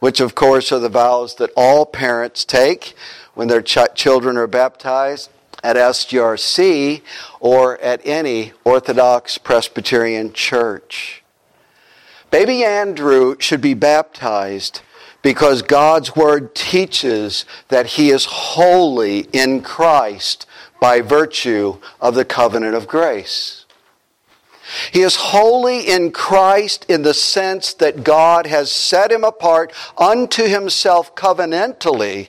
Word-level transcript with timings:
which 0.00 0.20
of 0.20 0.34
course 0.34 0.72
are 0.72 0.78
the 0.78 0.88
vows 0.88 1.36
that 1.36 1.52
all 1.56 1.86
parents 1.86 2.44
take 2.44 2.94
when 3.34 3.48
their 3.48 3.62
ch- 3.62 3.78
children 3.94 4.36
are 4.36 4.46
baptized 4.46 5.30
at 5.62 5.76
SGRC 5.76 7.02
or 7.38 7.78
at 7.78 8.04
any 8.04 8.52
Orthodox 8.64 9.38
Presbyterian 9.38 10.32
church. 10.32 11.22
Baby 12.30 12.64
Andrew 12.64 13.36
should 13.38 13.60
be 13.60 13.74
baptized 13.74 14.80
because 15.22 15.62
God's 15.62 16.16
Word 16.16 16.54
teaches 16.54 17.44
that 17.68 17.86
he 17.86 18.10
is 18.10 18.24
holy 18.24 19.20
in 19.32 19.62
Christ 19.62 20.46
by 20.80 21.00
virtue 21.02 21.78
of 22.00 22.14
the 22.14 22.24
covenant 22.24 22.74
of 22.74 22.88
grace. 22.88 23.59
He 24.92 25.00
is 25.00 25.16
holy 25.16 25.80
in 25.80 26.12
Christ 26.12 26.86
in 26.88 27.02
the 27.02 27.14
sense 27.14 27.74
that 27.74 28.04
God 28.04 28.46
has 28.46 28.70
set 28.70 29.10
him 29.10 29.24
apart 29.24 29.72
unto 29.98 30.44
himself 30.44 31.14
covenantally, 31.14 32.28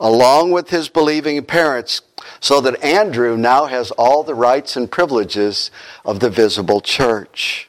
along 0.00 0.52
with 0.52 0.70
his 0.70 0.88
believing 0.88 1.42
parents, 1.44 2.02
so 2.40 2.60
that 2.60 2.82
Andrew 2.82 3.36
now 3.36 3.66
has 3.66 3.90
all 3.92 4.22
the 4.22 4.34
rights 4.34 4.76
and 4.76 4.90
privileges 4.90 5.70
of 6.04 6.20
the 6.20 6.30
visible 6.30 6.80
church. 6.80 7.68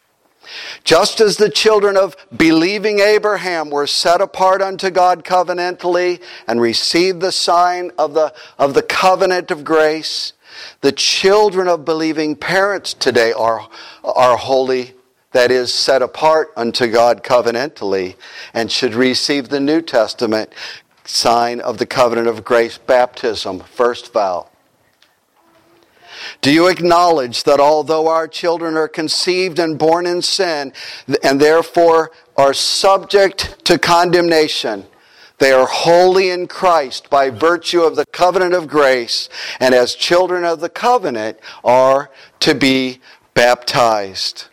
Just 0.83 1.19
as 1.19 1.37
the 1.37 1.49
children 1.49 1.97
of 1.97 2.15
believing 2.35 2.99
Abraham 2.99 3.69
were 3.69 3.87
set 3.87 4.21
apart 4.21 4.61
unto 4.61 4.89
God 4.89 5.23
covenantally 5.23 6.21
and 6.47 6.61
received 6.61 7.19
the 7.19 7.31
sign 7.31 7.91
of 7.97 8.13
the, 8.13 8.33
of 8.57 8.73
the 8.73 8.81
covenant 8.81 9.51
of 9.51 9.63
grace, 9.63 10.33
the 10.81 10.91
children 10.91 11.67
of 11.67 11.85
believing 11.85 12.35
parents 12.35 12.93
today 12.93 13.31
are, 13.33 13.67
are 14.03 14.37
holy, 14.37 14.93
that 15.31 15.51
is, 15.51 15.73
set 15.73 16.01
apart 16.01 16.51
unto 16.55 16.87
God 16.87 17.23
covenantally, 17.23 18.15
and 18.53 18.71
should 18.71 18.95
receive 18.95 19.49
the 19.49 19.59
New 19.59 19.81
Testament 19.81 20.53
sign 21.03 21.59
of 21.59 21.77
the 21.77 21.85
covenant 21.85 22.27
of 22.27 22.43
grace, 22.43 22.77
baptism, 22.77 23.59
first 23.59 24.13
vow. 24.13 24.47
Do 26.41 26.51
you 26.51 26.67
acknowledge 26.67 27.43
that 27.43 27.59
although 27.59 28.07
our 28.07 28.27
children 28.27 28.75
are 28.75 28.87
conceived 28.87 29.59
and 29.59 29.77
born 29.77 30.05
in 30.05 30.21
sin 30.21 30.73
and 31.23 31.39
therefore 31.39 32.11
are 32.35 32.53
subject 32.53 33.63
to 33.65 33.77
condemnation, 33.77 34.85
they 35.39 35.51
are 35.51 35.67
holy 35.67 36.29
in 36.29 36.47
Christ 36.47 37.09
by 37.09 37.29
virtue 37.29 37.81
of 37.81 37.95
the 37.95 38.05
covenant 38.07 38.53
of 38.53 38.67
grace, 38.67 39.29
and 39.59 39.75
as 39.75 39.95
children 39.95 40.43
of 40.43 40.59
the 40.59 40.69
covenant 40.69 41.39
are 41.63 42.09
to 42.39 42.55
be 42.55 42.99
baptized. 43.33 44.45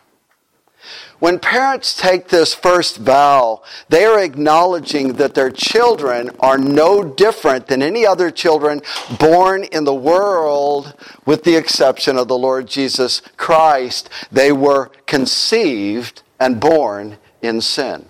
When 1.19 1.39
parents 1.39 1.95
take 1.95 2.27
this 2.27 2.53
first 2.53 2.97
vow, 2.97 3.63
they 3.89 4.05
are 4.05 4.21
acknowledging 4.21 5.13
that 5.13 5.33
their 5.33 5.49
children 5.49 6.29
are 6.39 6.57
no 6.57 7.03
different 7.03 7.67
than 7.67 7.81
any 7.81 8.05
other 8.05 8.29
children 8.29 8.81
born 9.17 9.63
in 9.63 9.85
the 9.85 9.95
world, 9.95 10.93
with 11.25 11.43
the 11.43 11.55
exception 11.55 12.17
of 12.17 12.27
the 12.27 12.37
Lord 12.37 12.67
Jesus 12.67 13.21
Christ. 13.37 14.09
They 14.31 14.51
were 14.51 14.91
conceived 15.07 16.21
and 16.39 16.59
born 16.59 17.17
in 17.41 17.61
sin. 17.61 18.05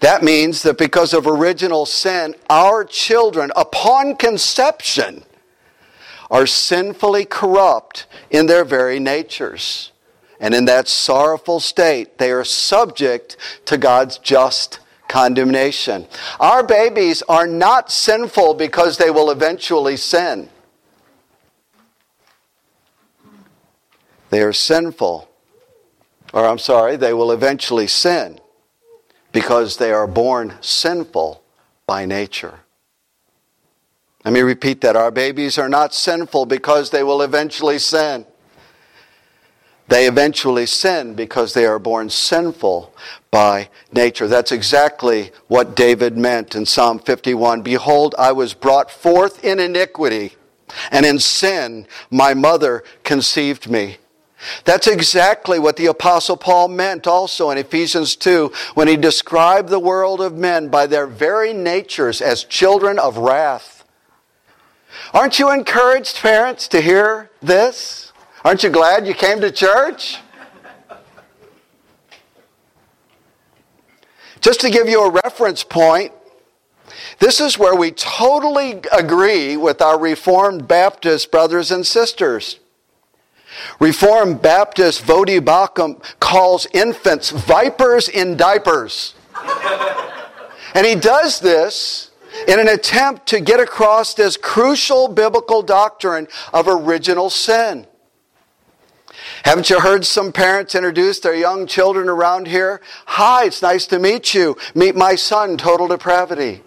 That 0.00 0.22
means 0.22 0.62
that 0.62 0.78
because 0.78 1.14
of 1.14 1.26
original 1.26 1.86
sin, 1.86 2.34
our 2.48 2.84
children, 2.84 3.52
upon 3.54 4.16
conception, 4.16 5.24
are 6.30 6.46
sinfully 6.46 7.24
corrupt 7.24 8.06
in 8.30 8.46
their 8.46 8.64
very 8.64 8.98
natures. 8.98 9.92
And 10.40 10.54
in 10.54 10.64
that 10.66 10.88
sorrowful 10.88 11.60
state, 11.60 12.18
they 12.18 12.30
are 12.30 12.44
subject 12.44 13.36
to 13.66 13.76
God's 13.76 14.18
just 14.18 14.80
condemnation. 15.08 16.06
Our 16.38 16.64
babies 16.64 17.22
are 17.28 17.46
not 17.46 17.90
sinful 17.90 18.54
because 18.54 18.96
they 18.96 19.10
will 19.10 19.30
eventually 19.30 19.96
sin. 19.96 20.48
They 24.30 24.42
are 24.42 24.52
sinful, 24.52 25.28
or 26.32 26.46
I'm 26.46 26.58
sorry, 26.58 26.96
they 26.96 27.12
will 27.12 27.32
eventually 27.32 27.88
sin 27.88 28.40
because 29.32 29.76
they 29.76 29.92
are 29.92 30.06
born 30.06 30.54
sinful 30.60 31.42
by 31.86 32.04
nature. 32.04 32.60
Let 34.24 34.34
me 34.34 34.40
repeat 34.40 34.80
that. 34.82 34.96
Our 34.96 35.10
babies 35.10 35.58
are 35.58 35.68
not 35.68 35.94
sinful 35.94 36.46
because 36.46 36.90
they 36.90 37.02
will 37.02 37.22
eventually 37.22 37.78
sin. 37.78 38.26
They 39.88 40.06
eventually 40.06 40.66
sin 40.66 41.14
because 41.14 41.52
they 41.52 41.66
are 41.66 41.80
born 41.80 42.10
sinful 42.10 42.94
by 43.30 43.70
nature. 43.92 44.28
That's 44.28 44.52
exactly 44.52 45.32
what 45.48 45.74
David 45.74 46.16
meant 46.16 46.54
in 46.54 46.64
Psalm 46.64 47.00
51. 47.00 47.62
Behold, 47.62 48.14
I 48.16 48.30
was 48.30 48.54
brought 48.54 48.90
forth 48.90 49.44
in 49.44 49.58
iniquity, 49.58 50.36
and 50.92 51.04
in 51.04 51.18
sin 51.18 51.88
my 52.08 52.34
mother 52.34 52.84
conceived 53.02 53.68
me. 53.68 53.96
That's 54.64 54.86
exactly 54.86 55.58
what 55.58 55.76
the 55.76 55.86
Apostle 55.86 56.36
Paul 56.36 56.68
meant 56.68 57.06
also 57.06 57.50
in 57.50 57.58
Ephesians 57.58 58.16
2 58.16 58.52
when 58.74 58.88
he 58.88 58.96
described 58.96 59.68
the 59.68 59.78
world 59.78 60.20
of 60.20 60.36
men 60.36 60.68
by 60.68 60.86
their 60.86 61.06
very 61.06 61.52
natures 61.52 62.20
as 62.22 62.44
children 62.44 62.98
of 62.98 63.18
wrath. 63.18 63.84
Aren't 65.12 65.38
you 65.38 65.50
encouraged, 65.50 66.16
parents, 66.16 66.68
to 66.68 66.80
hear 66.80 67.30
this? 67.42 68.12
Aren't 68.44 68.62
you 68.62 68.70
glad 68.70 69.06
you 69.06 69.14
came 69.14 69.40
to 69.40 69.50
church? 69.50 70.18
Just 74.40 74.60
to 74.60 74.70
give 74.70 74.88
you 74.88 75.04
a 75.04 75.10
reference 75.10 75.62
point, 75.62 76.12
this 77.18 77.40
is 77.40 77.58
where 77.58 77.74
we 77.74 77.90
totally 77.90 78.80
agree 78.90 79.56
with 79.56 79.82
our 79.82 79.98
Reformed 79.98 80.66
Baptist 80.66 81.30
brothers 81.30 81.70
and 81.70 81.86
sisters. 81.86 82.59
Reformed 83.78 84.42
Baptist 84.42 85.02
Voddie 85.02 85.40
Baucham 85.40 86.02
calls 86.20 86.66
infants 86.72 87.30
vipers 87.30 88.08
in 88.08 88.36
diapers. 88.36 89.14
and 90.74 90.86
he 90.86 90.94
does 90.94 91.40
this 91.40 92.10
in 92.46 92.58
an 92.58 92.68
attempt 92.68 93.26
to 93.26 93.40
get 93.40 93.60
across 93.60 94.14
this 94.14 94.36
crucial 94.36 95.08
biblical 95.08 95.62
doctrine 95.62 96.28
of 96.52 96.68
original 96.68 97.30
sin. 97.30 97.86
Haven't 99.44 99.70
you 99.70 99.80
heard 99.80 100.04
some 100.04 100.32
parents 100.32 100.74
introduce 100.74 101.20
their 101.20 101.34
young 101.34 101.66
children 101.66 102.08
around 102.08 102.46
here? 102.46 102.80
Hi, 103.06 103.46
it's 103.46 103.62
nice 103.62 103.86
to 103.86 103.98
meet 103.98 104.34
you. 104.34 104.56
Meet 104.74 104.96
my 104.96 105.14
son, 105.14 105.56
total 105.56 105.88
depravity. 105.88 106.62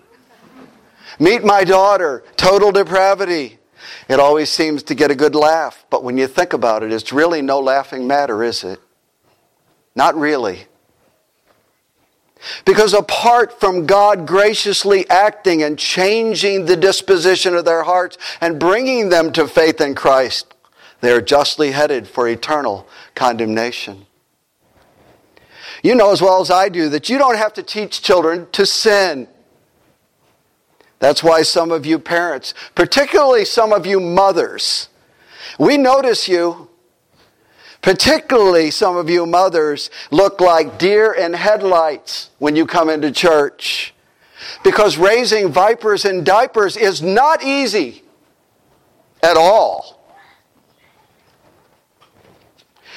Meet 1.19 1.43
my 1.43 1.63
daughter, 1.63 2.23
total 2.35 2.71
depravity. 2.71 3.59
It 4.07 4.19
always 4.19 4.49
seems 4.49 4.83
to 4.83 4.95
get 4.95 5.11
a 5.11 5.15
good 5.15 5.35
laugh, 5.35 5.85
but 5.89 6.03
when 6.03 6.17
you 6.17 6.27
think 6.27 6.53
about 6.53 6.83
it, 6.83 6.91
it's 6.91 7.13
really 7.13 7.41
no 7.41 7.59
laughing 7.59 8.07
matter, 8.07 8.43
is 8.43 8.63
it? 8.63 8.79
Not 9.95 10.15
really. 10.15 10.67
Because 12.65 12.93
apart 12.93 13.59
from 13.59 13.85
God 13.85 14.27
graciously 14.27 15.09
acting 15.09 15.63
and 15.63 15.77
changing 15.77 16.65
the 16.65 16.75
disposition 16.75 17.55
of 17.55 17.65
their 17.65 17.83
hearts 17.83 18.17
and 18.41 18.59
bringing 18.59 19.09
them 19.09 19.31
to 19.33 19.47
faith 19.47 19.79
in 19.79 19.95
Christ, 19.95 20.53
they 21.01 21.11
are 21.11 21.21
justly 21.21 21.71
headed 21.71 22.07
for 22.07 22.27
eternal 22.27 22.87
condemnation. 23.15 24.05
You 25.83 25.95
know 25.95 26.11
as 26.11 26.21
well 26.21 26.41
as 26.41 26.49
I 26.49 26.69
do 26.69 26.89
that 26.89 27.09
you 27.09 27.17
don't 27.17 27.35
have 27.35 27.53
to 27.53 27.63
teach 27.63 28.01
children 28.01 28.47
to 28.53 28.65
sin. 28.65 29.27
That's 31.03 31.21
why 31.21 31.41
some 31.41 31.73
of 31.73 31.85
you 31.85 31.99
parents, 31.99 32.53
particularly 32.75 33.43
some 33.43 33.73
of 33.73 33.85
you 33.85 33.99
mothers, 33.99 34.87
we 35.59 35.77
notice 35.77 36.29
you, 36.29 36.69
particularly 37.81 38.71
some 38.71 38.95
of 38.95 39.09
you 39.09 39.25
mothers, 39.25 39.89
look 40.11 40.39
like 40.39 40.79
deer 40.79 41.11
in 41.11 41.33
headlights 41.33 42.29
when 42.39 42.55
you 42.55 42.65
come 42.65 42.89
into 42.89 43.11
church. 43.11 43.93
Because 44.63 44.97
raising 44.97 45.51
vipers 45.51 46.05
in 46.05 46.23
diapers 46.23 46.77
is 46.77 47.01
not 47.01 47.43
easy 47.43 48.03
at 49.21 49.35
all. 49.35 50.02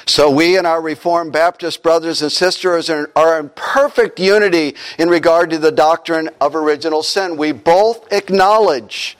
So 0.08 0.30
we 0.30 0.56
and 0.56 0.68
our 0.68 0.80
Reformed 0.80 1.32
Baptist 1.32 1.82
brothers 1.82 2.22
and 2.22 2.30
sisters 2.30 2.88
are 2.88 3.40
in 3.40 3.48
perfect 3.56 4.20
unity 4.20 4.76
in 5.00 5.08
regard 5.08 5.50
to 5.50 5.58
the 5.58 5.72
doctrine 5.72 6.30
of 6.40 6.54
original 6.54 7.02
sin. 7.02 7.36
We 7.36 7.50
both 7.50 8.12
acknowledge 8.12 9.18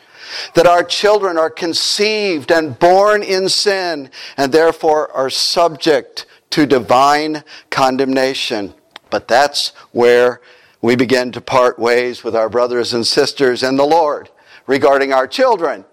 that 0.54 0.66
our 0.66 0.84
children 0.84 1.38
are 1.38 1.50
conceived 1.50 2.52
and 2.52 2.78
born 2.78 3.24
in 3.24 3.48
sin 3.48 4.10
and 4.36 4.52
therefore 4.52 5.10
are 5.10 5.28
subject 5.28 6.24
to 6.50 6.66
divine 6.66 7.42
condemnation. 7.68 8.72
But 9.10 9.26
that's 9.26 9.70
where 9.90 10.40
we 10.82 10.94
begin 10.94 11.32
to 11.32 11.40
part 11.40 11.80
ways 11.80 12.22
with 12.22 12.36
our 12.36 12.48
brothers 12.48 12.94
and 12.94 13.04
sisters 13.04 13.64
in 13.64 13.76
the 13.76 13.84
Lord 13.84 14.30
regarding 14.68 15.12
our 15.12 15.26
children. 15.26 15.84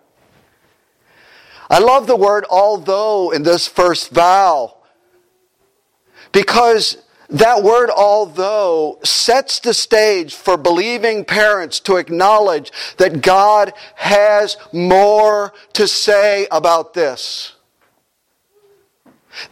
I 1.67 1.79
love 1.79 2.05
the 2.05 2.15
word 2.15 2.45
although 2.47 3.31
in 3.31 3.41
this 3.41 3.67
first 3.67 4.11
vow 4.11 4.77
because 6.33 6.97
that 7.29 7.63
word 7.63 7.89
although 7.89 8.99
sets 9.03 9.59
the 9.59 9.73
stage 9.73 10.35
for 10.35 10.57
believing 10.57 11.23
parents 11.23 11.79
to 11.81 11.95
acknowledge 11.95 12.71
that 12.97 13.21
God 13.21 13.73
has 13.95 14.57
more 14.73 15.53
to 15.71 15.87
say 15.87 16.47
about 16.51 16.93
this. 16.93 17.53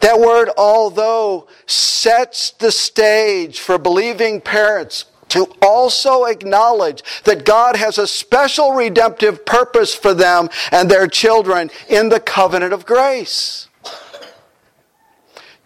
That 0.01 0.19
word 0.19 0.49
although 0.57 1.47
sets 1.65 2.51
the 2.51 2.71
stage 2.71 3.59
for 3.59 3.77
believing 3.77 4.41
parents 4.41 5.05
to 5.29 5.47
also 5.61 6.25
acknowledge 6.25 7.03
that 7.23 7.45
God 7.45 7.77
has 7.77 7.97
a 7.97 8.05
special 8.05 8.73
redemptive 8.73 9.45
purpose 9.45 9.95
for 9.95 10.13
them 10.13 10.49
and 10.71 10.91
their 10.91 11.07
children 11.07 11.71
in 11.87 12.09
the 12.09 12.19
covenant 12.19 12.73
of 12.73 12.85
grace. 12.85 13.69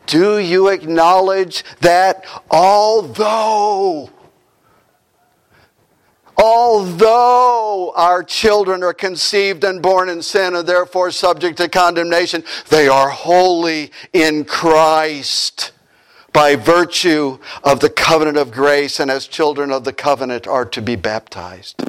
Do 0.06 0.38
you 0.38 0.68
acknowledge 0.70 1.64
that 1.82 2.26
although 2.50 4.10
although 6.38 7.94
our 7.96 8.24
children 8.24 8.84
are 8.84 8.94
conceived 8.94 9.64
and 9.64 9.82
born 9.82 10.10
in 10.10 10.22
sin 10.22 10.56
and 10.56 10.68
therefore 10.68 11.12
subject 11.12 11.58
to 11.58 11.70
condemnation, 11.70 12.44
they 12.70 12.88
are 12.88 13.10
holy 13.10 13.92
in 14.14 14.44
Christ 14.46 15.72
by 16.34 16.58
virtue 16.58 17.40
of 17.64 17.80
the 17.80 17.90
covenant 17.90 18.38
of 18.38 18.52
grace 18.52 19.00
and 19.00 19.10
as 19.10 19.26
children 19.26 19.72
of 19.72 19.86
the 19.86 19.94
covenant 19.94 20.46
are 20.48 20.66
to 20.66 20.82
be 20.82 20.98
baptized. 20.98 21.82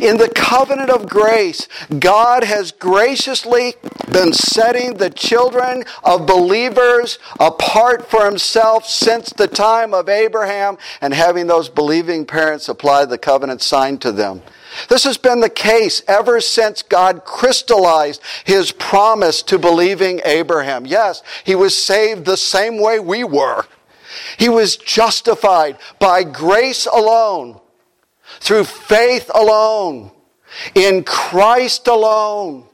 In 0.00 0.16
the 0.18 0.28
covenant 0.28 0.90
of 0.90 1.08
grace, 1.08 1.68
God 1.98 2.44
has 2.44 2.72
graciously 2.72 3.74
been 4.12 4.32
setting 4.32 4.94
the 4.94 5.10
children 5.10 5.84
of 6.04 6.26
believers 6.26 7.18
apart 7.40 8.08
for 8.08 8.24
himself 8.24 8.86
since 8.86 9.30
the 9.30 9.48
time 9.48 9.92
of 9.92 10.08
Abraham 10.08 10.78
and 11.00 11.12
having 11.12 11.46
those 11.46 11.68
believing 11.68 12.24
parents 12.24 12.68
apply 12.68 13.04
the 13.04 13.18
covenant 13.18 13.62
sign 13.62 13.98
to 13.98 14.12
them. 14.12 14.42
This 14.88 15.04
has 15.04 15.16
been 15.16 15.40
the 15.40 15.50
case 15.50 16.02
ever 16.06 16.40
since 16.40 16.82
God 16.82 17.24
crystallized 17.24 18.22
his 18.44 18.72
promise 18.72 19.42
to 19.44 19.58
believing 19.58 20.20
Abraham. 20.24 20.86
Yes, 20.86 21.22
he 21.44 21.54
was 21.54 21.80
saved 21.80 22.24
the 22.24 22.36
same 22.36 22.80
way 22.80 23.00
we 23.00 23.24
were. 23.24 23.64
He 24.38 24.48
was 24.48 24.76
justified 24.76 25.78
by 25.98 26.24
grace 26.24 26.86
alone 26.86 27.60
through 28.40 28.64
faith 28.64 29.30
alone, 29.34 30.10
in 30.74 31.04
Christ 31.04 31.88
alone. 31.88 32.66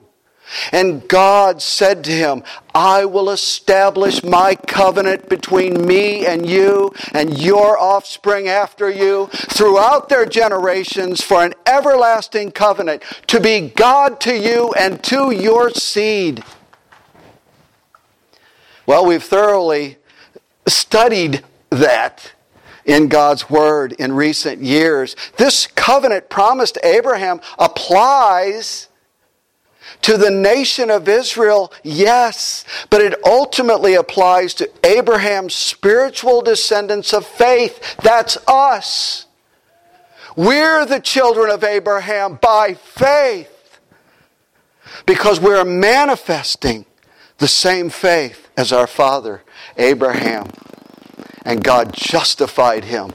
And 0.71 1.09
God 1.09 1.63
said 1.63 2.05
to 2.05 2.13
him, 2.13 2.43
I 2.75 3.07
will 3.07 3.31
establish 3.31 4.23
my 4.23 4.55
covenant 4.55 5.29
between 5.29 5.87
me 5.87 6.27
and 6.27 6.47
you 6.47 6.93
and 7.15 7.39
your 7.39 7.79
offspring 7.79 8.49
after 8.49 8.91
you 8.91 9.29
throughout 9.33 10.09
their 10.11 10.27
generations 10.27 11.23
for 11.23 11.43
an 11.43 11.55
everlasting 11.65 12.53
covenant 12.53 13.03
to 13.29 13.41
be 13.41 13.71
God 13.71 14.21
to 14.21 14.37
you 14.37 14.75
and 14.75 15.03
to 15.05 15.31
your 15.31 15.71
seed. 15.71 16.45
Well, 18.85 19.07
we've 19.07 19.23
thoroughly 19.23 19.97
studied 20.67 21.43
that 21.71 22.33
in 22.85 23.09
God's 23.09 23.49
Word 23.49 23.93
in 23.93 24.13
recent 24.13 24.63
years. 24.63 25.17
This 25.37 25.67
covenant 25.67 26.29
promised 26.29 26.79
Abraham 26.83 27.41
applies 27.59 28.89
to 30.03 30.17
the 30.17 30.31
nation 30.31 30.91
of 30.91 31.09
Israel, 31.09 31.73
yes, 31.83 32.65
but 32.91 33.01
it 33.01 33.15
ultimately 33.25 33.95
applies 33.95 34.55
to 34.55 34.71
Abraham's 34.85 35.55
spiritual 35.55 36.43
descendants 36.43 37.13
of 37.13 37.27
faith. 37.27 37.97
That's 38.03 38.37
us. 38.49 39.27
We're 40.37 40.87
the 40.87 41.01
children 41.01 41.51
of 41.51 41.63
Abraham 41.63 42.39
by 42.41 42.75
faith 42.75 43.81
because 45.07 45.41
we're 45.41 45.65
manifesting 45.65 46.87
the 47.39 47.49
same 47.49 47.91
faith 47.91 48.49
as 48.57 48.73
our 48.73 48.87
father, 48.87 49.43
Abraham. 49.77 50.49
And 51.45 51.63
God 51.63 51.93
justified 51.93 52.85
him 52.85 53.13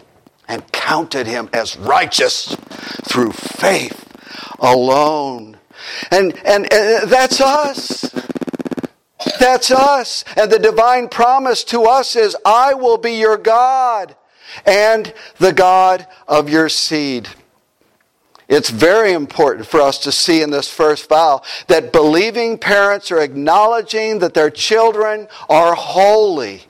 and 0.48 0.70
counted 0.72 1.28
him 1.28 1.50
as 1.54 1.78
righteous 1.78 2.56
through 3.06 3.32
faith 3.32 4.08
alone. 4.60 5.58
And, 6.12 6.38
and, 6.46 6.72
and 6.72 7.10
that's 7.10 7.40
us. 7.42 8.14
That's 9.40 9.72
us. 9.72 10.24
And 10.36 10.52
the 10.52 10.60
divine 10.60 11.10
promise 11.10 11.64
to 11.66 11.84
us 11.84 12.16
is, 12.16 12.36
I 12.46 12.74
will 12.74 12.98
be 12.98 13.14
your 13.14 13.38
God 13.38 14.16
and 14.66 15.14
the 15.38 15.54
God 15.54 16.08
of 16.28 16.50
your 16.50 16.70
seed. 16.70 17.28
It's 18.48 18.70
very 18.70 19.12
important 19.12 19.68
for 19.68 19.82
us 19.82 19.98
to 20.00 20.12
see 20.12 20.42
in 20.42 20.52
this 20.52 20.70
first 20.70 21.10
vow 21.10 21.42
that 21.68 21.92
believing 21.92 22.58
parents 22.58 23.12
are 23.12 23.20
acknowledging 23.20 24.20
that 24.20 24.34
their 24.34 24.50
children 24.50 25.28
are 25.50 25.76
holy 25.76 26.64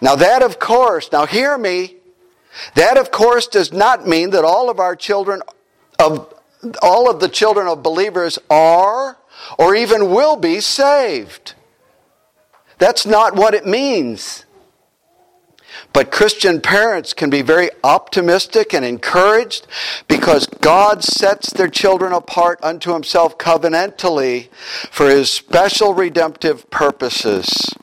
now, 0.00 0.16
that 0.16 0.42
of 0.42 0.58
course, 0.58 1.10
now 1.12 1.26
hear 1.26 1.56
me, 1.56 1.96
that 2.74 2.96
of 2.96 3.10
course 3.10 3.46
does 3.46 3.72
not 3.72 4.06
mean 4.06 4.30
that 4.30 4.44
all 4.44 4.70
of 4.70 4.78
our 4.78 4.96
children 4.96 5.42
of 5.98 6.32
all 6.80 7.10
of 7.10 7.20
the 7.20 7.28
children 7.28 7.66
of 7.66 7.82
believers 7.82 8.38
are 8.48 9.18
or 9.58 9.74
even 9.74 10.10
will 10.10 10.36
be 10.36 10.60
saved. 10.60 11.54
That's 12.78 13.04
not 13.04 13.36
what 13.36 13.54
it 13.54 13.66
means. 13.66 14.44
But 15.92 16.10
Christian 16.10 16.60
parents 16.60 17.12
can 17.12 17.30
be 17.30 17.42
very 17.42 17.70
optimistic 17.82 18.72
and 18.72 18.84
encouraged 18.84 19.66
because 20.08 20.46
God 20.46 21.04
sets 21.04 21.52
their 21.52 21.68
children 21.68 22.12
apart 22.12 22.58
unto 22.62 22.92
Himself 22.92 23.38
covenantally 23.38 24.48
for 24.90 25.08
His 25.08 25.30
special 25.30 25.94
redemptive 25.94 26.68
purposes 26.70 27.74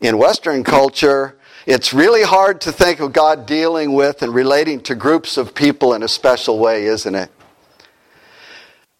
in 0.00 0.18
Western 0.18 0.64
culture, 0.64 1.36
it's 1.66 1.92
really 1.92 2.22
hard 2.22 2.60
to 2.62 2.72
think 2.72 3.00
of 3.00 3.12
God 3.12 3.46
dealing 3.46 3.92
with 3.92 4.22
and 4.22 4.34
relating 4.34 4.80
to 4.82 4.94
groups 4.94 5.36
of 5.36 5.54
people 5.54 5.94
in 5.94 6.02
a 6.02 6.08
special 6.08 6.58
way, 6.58 6.86
isn't 6.86 7.14
it? 7.14 7.30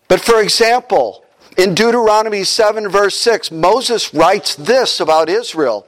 But 0.08 0.20
for 0.20 0.42
example, 0.42 1.24
in 1.56 1.74
Deuteronomy 1.74 2.44
7, 2.44 2.88
verse 2.88 3.16
6, 3.16 3.50
Moses 3.50 4.12
writes 4.12 4.54
this 4.54 5.00
about 5.00 5.28
Israel. 5.28 5.86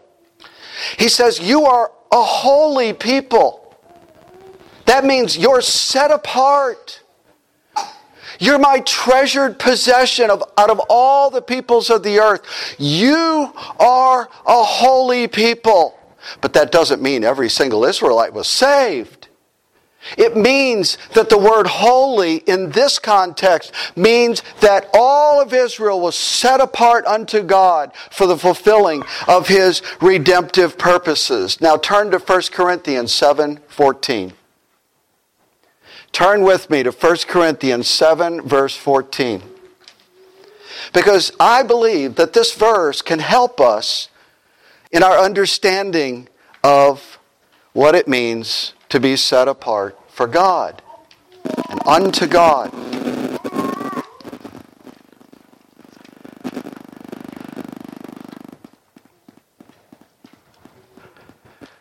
He 0.98 1.08
says, 1.08 1.40
You 1.40 1.64
are 1.64 1.92
a 2.10 2.22
holy 2.22 2.92
people. 2.92 3.76
That 4.86 5.04
means 5.04 5.36
you're 5.36 5.60
set 5.60 6.10
apart. 6.10 7.01
You're 8.42 8.58
my 8.58 8.80
treasured 8.80 9.60
possession 9.60 10.28
of, 10.28 10.42
out 10.58 10.68
of 10.68 10.80
all 10.90 11.30
the 11.30 11.40
peoples 11.40 11.90
of 11.90 12.02
the 12.02 12.18
earth. 12.18 12.42
You 12.76 13.52
are 13.78 14.28
a 14.44 14.64
holy 14.64 15.28
people. 15.28 15.96
But 16.40 16.52
that 16.54 16.72
doesn't 16.72 17.00
mean 17.00 17.22
every 17.22 17.48
single 17.48 17.84
Israelite 17.84 18.32
was 18.32 18.48
saved. 18.48 19.28
It 20.18 20.36
means 20.36 20.98
that 21.14 21.28
the 21.28 21.38
word 21.38 21.68
holy 21.68 22.38
in 22.38 22.70
this 22.70 22.98
context 22.98 23.72
means 23.94 24.42
that 24.58 24.90
all 24.92 25.40
of 25.40 25.54
Israel 25.54 26.00
was 26.00 26.18
set 26.18 26.60
apart 26.60 27.06
unto 27.06 27.44
God 27.44 27.92
for 28.10 28.26
the 28.26 28.36
fulfilling 28.36 29.04
of 29.28 29.46
his 29.46 29.82
redemptive 30.00 30.76
purposes. 30.76 31.60
Now 31.60 31.76
turn 31.76 32.10
to 32.10 32.18
1 32.18 32.42
Corinthians 32.50 33.14
7 33.14 33.60
14. 33.68 34.32
Turn 36.12 36.42
with 36.42 36.68
me 36.68 36.82
to 36.82 36.90
1 36.90 37.16
Corinthians 37.26 37.88
7, 37.88 38.42
verse 38.42 38.76
14. 38.76 39.42
Because 40.92 41.32
I 41.40 41.62
believe 41.62 42.16
that 42.16 42.34
this 42.34 42.54
verse 42.54 43.00
can 43.00 43.18
help 43.18 43.60
us 43.60 44.08
in 44.90 45.02
our 45.02 45.18
understanding 45.18 46.28
of 46.62 47.18
what 47.72 47.94
it 47.94 48.06
means 48.06 48.74
to 48.90 49.00
be 49.00 49.16
set 49.16 49.48
apart 49.48 49.98
for 50.10 50.26
God 50.26 50.82
and 51.70 51.80
unto 51.86 52.26
God. 52.26 52.70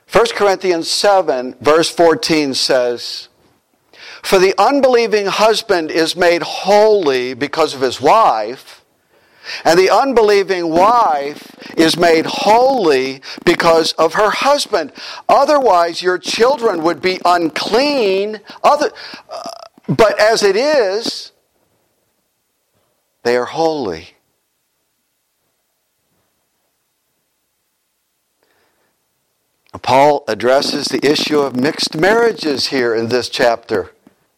First 0.06 0.36
Corinthians 0.36 0.90
7, 0.90 1.56
verse 1.60 1.90
14 1.90 2.54
says, 2.54 3.28
for 4.22 4.40
the 4.40 4.54
unbelieving 4.58 5.26
husband 5.26 5.92
is 5.92 6.16
made 6.16 6.42
holy 6.42 7.34
because 7.34 7.74
of 7.74 7.82
his 7.82 8.00
wife, 8.00 8.84
and 9.66 9.78
the 9.78 9.90
unbelieving 9.90 10.70
wife 10.70 11.56
is 11.76 11.98
made 11.98 12.26
holy 12.28 13.22
because 13.44 13.94
of 13.94 14.14
her 14.14 14.30
husband. 14.30 14.92
Otherwise, 15.28 16.02
your 16.02 16.18
children 16.18 16.84
would 16.84 17.02
be 17.02 17.20
unclean. 17.26 18.40
Other, 18.64 18.92
uh, 19.30 19.50
but 19.88 20.20
as 20.20 20.44
it 20.44 20.56
is, 20.56 21.32
they 23.24 23.36
are 23.36 23.46
holy. 23.46 24.10
Paul 29.82 30.24
addresses 30.28 30.88
the 30.88 31.04
issue 31.10 31.40
of 31.40 31.56
mixed 31.56 31.96
marriages 31.96 32.68
here 32.68 32.94
in 32.94 33.10
this 33.10 33.28
chapter 33.28 33.92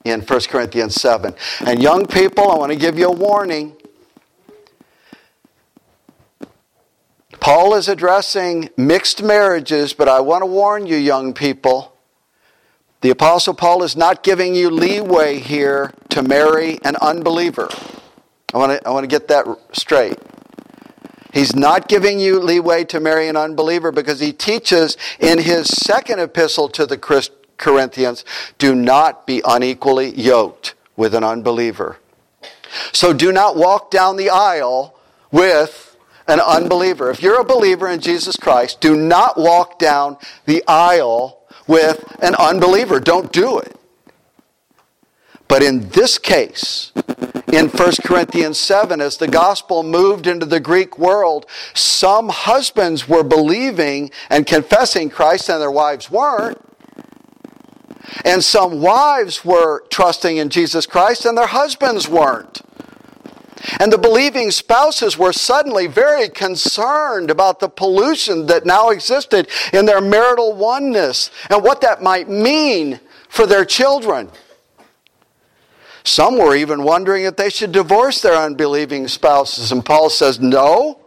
in 0.04 0.22
1 0.22 0.40
Corinthians 0.42 0.96
7. 0.96 1.34
And 1.66 1.82
young 1.82 2.06
people, 2.06 2.52
I 2.52 2.58
want 2.58 2.72
to 2.72 2.78
give 2.78 2.98
you 2.98 3.08
a 3.08 3.12
warning. 3.12 3.76
Paul 7.40 7.76
is 7.76 7.88
addressing 7.88 8.70
mixed 8.78 9.22
marriages, 9.22 9.94
but 9.94 10.08
I 10.08 10.22
want 10.22 10.44
to 10.44 10.46
warn 10.46 10.86
you, 10.86 10.96
young 10.96 11.34
people. 11.34 11.94
The 13.02 13.10
Apostle 13.10 13.54
Paul 13.54 13.84
is 13.84 13.98
not 13.98 14.24
giving 14.24 14.56
you 14.56 14.70
leeway 14.70 15.40
here 15.40 15.94
to 16.10 16.22
marry 16.22 16.80
an 16.86 16.96
unbeliever. 17.02 17.68
I 18.54 18.58
want 18.58 18.72
to, 18.72 18.88
I 18.88 18.92
want 18.92 19.04
to 19.04 19.08
get 19.10 19.28
that 19.28 19.46
straight. 19.74 20.18
He's 21.34 21.56
not 21.56 21.90
giving 21.90 22.20
you 22.20 22.40
leeway 22.40 22.86
to 22.86 23.00
marry 23.00 23.28
an 23.28 23.36
unbeliever 23.36 23.92
because 23.92 24.20
he 24.20 24.32
teaches 24.32 24.96
in 25.20 25.40
his 25.40 25.68
second 25.68 26.20
epistle 26.20 26.70
to 26.70 26.86
the 26.86 26.98
Corinthians 27.64 28.26
do 28.58 28.76
not 28.76 29.26
be 29.26 29.42
unequally 29.46 30.10
yoked 30.10 30.76
with 30.98 31.16
an 31.16 31.24
unbeliever. 31.24 31.98
So 32.92 33.14
do 33.14 33.32
not 33.32 33.56
walk 33.56 33.90
down 33.90 34.18
the 34.18 34.30
aisle 34.30 35.00
with 35.32 35.96
an 36.28 36.42
unbeliever. 36.42 37.10
If 37.10 37.24
you're 37.24 37.40
a 37.40 37.46
believer 37.46 37.88
in 37.88 38.02
Jesus 38.02 38.36
Christ, 38.36 38.82
do 38.82 38.98
not 38.98 39.38
walk 39.38 39.80
down 39.80 40.18
the 40.46 40.64
aisle 40.68 41.40
with 41.66 42.04
an 42.22 42.36
unbeliever. 42.36 43.00
Don't 43.00 43.32
do 43.32 43.60
it. 43.60 43.78
But 45.48 45.64
in 45.64 45.90
this 45.90 46.18
case, 46.18 46.92
in 47.52 47.70
1 47.70 47.92
Corinthians 48.04 48.58
7, 48.58 49.00
as 49.00 49.18
the 49.18 49.28
gospel 49.28 49.84
moved 49.84 50.28
into 50.28 50.46
the 50.46 50.60
Greek 50.60 50.98
world, 50.98 51.46
some 51.74 52.30
husbands 52.30 53.08
were 53.08 53.24
believing 53.24 54.12
and 54.30 54.48
confessing 54.48 55.10
Christ 55.10 55.50
and 55.50 55.62
their 55.62 55.72
wives 55.72 56.10
weren't. 56.10 56.60
And 58.26 58.44
some 58.44 58.82
wives 58.82 59.46
were 59.46 59.84
trusting 59.90 60.38
in 60.38 60.50
Jesus 60.50 60.86
Christ 60.86 61.26
and 61.26 61.38
their 61.38 61.48
husbands 61.48 62.08
weren't. 62.08 62.62
And 63.80 63.92
the 63.92 63.98
believing 63.98 64.52
spouses 64.52 65.18
were 65.18 65.32
suddenly 65.32 65.88
very 65.88 66.28
concerned 66.28 67.32
about 67.32 67.60
the 67.60 67.70
pollution 67.70 68.46
that 68.48 68.66
now 68.66 68.90
existed 68.90 69.48
in 69.72 69.86
their 69.86 70.02
marital 70.02 70.54
oneness 70.54 71.32
and 71.50 71.64
what 71.64 71.82
that 71.82 72.04
might 72.04 72.30
mean 72.30 73.00
for 73.30 73.48
their 73.48 73.66
children. 73.66 74.30
Some 76.04 76.38
were 76.38 76.56
even 76.56 76.84
wondering 76.84 77.24
if 77.24 77.38
they 77.38 77.50
should 77.50 77.72
divorce 77.72 78.22
their 78.22 78.36
unbelieving 78.36 79.08
spouses. 79.08 79.72
And 79.72 79.86
Paul 79.86 80.10
says, 80.10 80.40
no. 80.40 81.00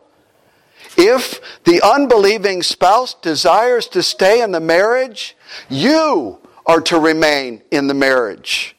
If 0.96 1.40
the 1.64 1.82
unbelieving 1.82 2.62
spouse 2.62 3.12
desires 3.12 3.86
to 3.88 4.02
stay 4.02 4.40
in 4.40 4.52
the 4.52 4.60
marriage, 4.60 5.36
you 5.68 6.38
are 6.66 6.80
to 6.80 6.98
remain 6.98 7.62
in 7.70 7.86
the 7.86 7.94
marriage. 7.94 8.76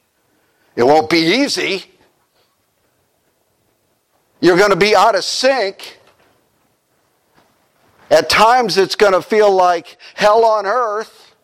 It 0.76 0.84
won't 0.84 1.10
be 1.10 1.20
easy. 1.20 1.86
You're 4.40 4.58
going 4.58 4.72
to 4.72 4.76
be 4.76 4.96
out 4.96 5.16
of 5.16 5.24
sync. 5.24 6.00
At 8.10 8.30
times, 8.30 8.78
it's 8.78 8.96
going 8.96 9.14
to 9.14 9.22
feel 9.22 9.52
like 9.52 9.98
hell 10.14 10.46
on 10.46 10.66
earth. 10.66 11.36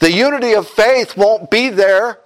The 0.00 0.12
unity 0.12 0.54
of 0.54 0.68
faith 0.68 1.16
won't 1.16 1.50
be 1.50 1.68
there. 1.68 2.18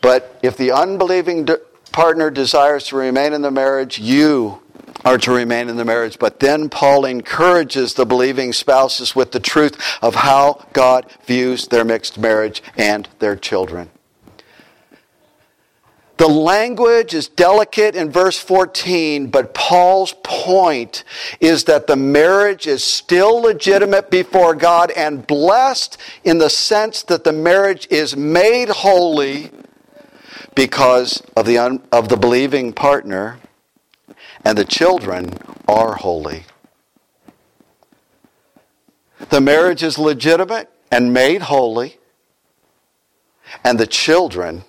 But 0.00 0.38
if 0.42 0.56
the 0.56 0.72
unbelieving 0.72 1.46
partner 1.92 2.30
desires 2.30 2.86
to 2.88 2.96
remain 2.96 3.32
in 3.32 3.42
the 3.42 3.50
marriage, 3.50 3.98
you 3.98 4.62
are 5.04 5.18
to 5.18 5.32
remain 5.32 5.68
in 5.68 5.76
the 5.76 5.84
marriage. 5.84 6.18
But 6.18 6.40
then 6.40 6.68
Paul 6.68 7.04
encourages 7.04 7.94
the 7.94 8.06
believing 8.06 8.52
spouses 8.52 9.14
with 9.14 9.32
the 9.32 9.40
truth 9.40 9.80
of 10.02 10.14
how 10.16 10.66
God 10.72 11.06
views 11.24 11.68
their 11.68 11.84
mixed 11.84 12.18
marriage 12.18 12.62
and 12.76 13.08
their 13.18 13.36
children. 13.36 13.90
The 16.20 16.28
language 16.28 17.14
is 17.14 17.28
delicate 17.28 17.96
in 17.96 18.10
verse 18.10 18.38
14, 18.38 19.28
but 19.28 19.54
Paul's 19.54 20.12
point 20.22 21.02
is 21.40 21.64
that 21.64 21.86
the 21.86 21.96
marriage 21.96 22.66
is 22.66 22.84
still 22.84 23.40
legitimate 23.40 24.10
before 24.10 24.54
God 24.54 24.90
and 24.90 25.26
blessed 25.26 25.96
in 26.22 26.36
the 26.36 26.50
sense 26.50 27.02
that 27.04 27.24
the 27.24 27.32
marriage 27.32 27.88
is 27.88 28.18
made 28.18 28.68
holy 28.68 29.50
because 30.54 31.22
of 31.38 31.46
the, 31.46 31.56
un- 31.56 31.82
of 31.90 32.10
the 32.10 32.18
believing 32.18 32.74
partner, 32.74 33.38
and 34.44 34.56
the 34.56 34.64
children 34.64 35.34
are 35.68 35.94
holy. 35.94 36.44
The 39.28 39.40
marriage 39.40 39.82
is 39.82 39.98
legitimate 39.98 40.70
and 40.90 41.12
made 41.12 41.42
holy, 41.42 41.98
and 43.62 43.78
the 43.78 43.86
children 43.86 44.64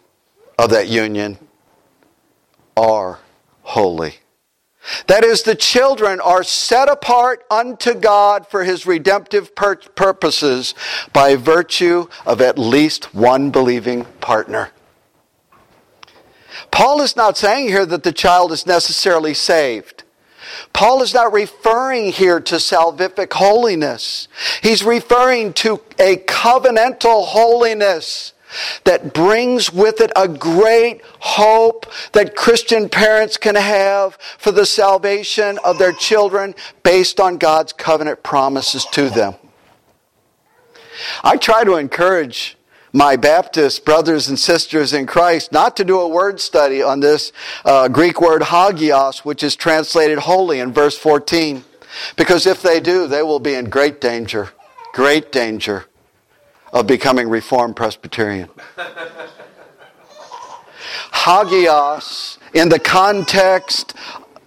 of 0.58 0.70
that 0.70 0.88
union 0.88 1.38
are 2.76 3.20
holy. 3.64 4.16
That 5.08 5.24
is, 5.24 5.44
the 5.44 5.56
children 5.56 6.20
are 6.20 6.44
set 6.44 6.90
apart 6.90 7.46
unto 7.52 7.94
God 7.94 8.48
for 8.48 8.64
his 8.64 8.86
redemptive 8.86 9.56
pur- 9.56 9.76
purposes 9.76 10.74
by 11.14 11.36
virtue 11.36 12.08
of 12.26 12.42
at 12.42 12.58
least 12.58 13.14
one 13.14 13.52
believing 13.52 14.06
partner. 14.20 14.72
Paul 16.72 17.02
is 17.02 17.16
not 17.16 17.38
saying 17.38 17.68
here 17.68 17.86
that 17.86 18.04
the 18.04 18.12
child 18.12 18.52
is 18.52 18.66
necessarily 18.66 19.34
saved. 19.34 20.04
Paul 20.74 21.02
is 21.02 21.14
not 21.14 21.32
referring 21.32 22.12
here 22.12 22.40
to 22.40 22.56
salvific 22.56 23.34
holiness. 23.34 24.28
He's 24.62 24.84
referring 24.84 25.54
to 25.54 25.82
a 26.00 26.18
covenantal 26.18 27.26
holiness 27.26 28.34
that 28.84 29.14
brings 29.14 29.72
with 29.72 30.02
it 30.02 30.12
a 30.16 30.28
great 30.28 31.02
hope 31.20 31.86
that 32.12 32.36
Christian 32.36 32.90
parents 32.90 33.38
can 33.38 33.56
have 33.56 34.18
for 34.38 34.52
the 34.52 34.66
salvation 34.66 35.58
of 35.64 35.78
their 35.78 35.94
children 35.94 36.54
based 36.84 37.20
on 37.20 37.38
God's 37.38 37.72
covenant 37.72 38.24
promises 38.24 38.86
to 38.92 39.10
them. 39.10 39.36
I 41.24 41.38
try 41.38 41.64
to 41.64 41.76
encourage 41.76 42.58
my 42.94 43.16
Baptist 43.16 43.86
brothers 43.86 44.28
and 44.28 44.38
sisters 44.38 44.94
in 44.94 45.06
Christ 45.06 45.52
not 45.52 45.78
to 45.78 45.84
do 45.84 46.00
a 46.00 46.08
word 46.08 46.40
study 46.40 46.82
on 46.82 47.00
this 47.00 47.32
uh, 47.64 47.88
Greek 47.88 48.22
word 48.22 48.44
hagios, 48.44 49.20
which 49.20 49.44
is 49.44 49.56
translated 49.56 50.20
holy 50.20 50.60
in 50.60 50.74
verse 50.74 50.98
14. 50.98 51.64
Because 52.16 52.46
if 52.46 52.62
they 52.62 52.80
do, 52.80 53.08
they 53.08 53.22
will 53.22 53.40
be 53.40 53.54
in 53.54 53.70
great 53.70 54.02
danger. 54.02 54.50
Great 54.94 55.32
danger 55.32 55.86
of 56.74 56.88
becoming 56.88 57.30
Reformed 57.30 57.76
Presbyterian. 57.76 58.50
Hagios, 61.12 62.40
in 62.54 62.70
the 62.70 62.80
context, 62.80 63.94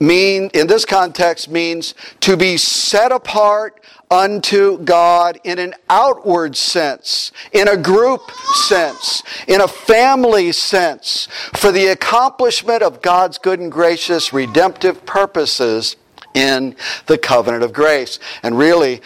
mean 0.00 0.50
in 0.54 0.66
this 0.66 0.84
context 0.84 1.48
means 1.48 1.94
to 2.20 2.36
be 2.36 2.56
set 2.56 3.12
apart 3.12 3.80
unto 4.10 4.78
God 4.78 5.40
in 5.44 5.58
an 5.58 5.74
outward 5.88 6.56
sense, 6.56 7.32
in 7.52 7.68
a 7.68 7.76
group 7.76 8.30
sense, 8.54 9.22
in 9.48 9.60
a 9.60 9.68
family 9.68 10.52
sense, 10.52 11.26
for 11.54 11.72
the 11.72 11.86
accomplishment 11.86 12.82
of 12.82 13.02
God's 13.02 13.38
good 13.38 13.60
and 13.60 13.72
gracious 13.72 14.32
redemptive 14.32 15.04
purposes 15.06 15.96
in 16.34 16.76
the 17.06 17.16
covenant 17.16 17.62
of 17.62 17.72
grace. 17.72 18.18
And 18.42 18.58
really, 18.58 19.00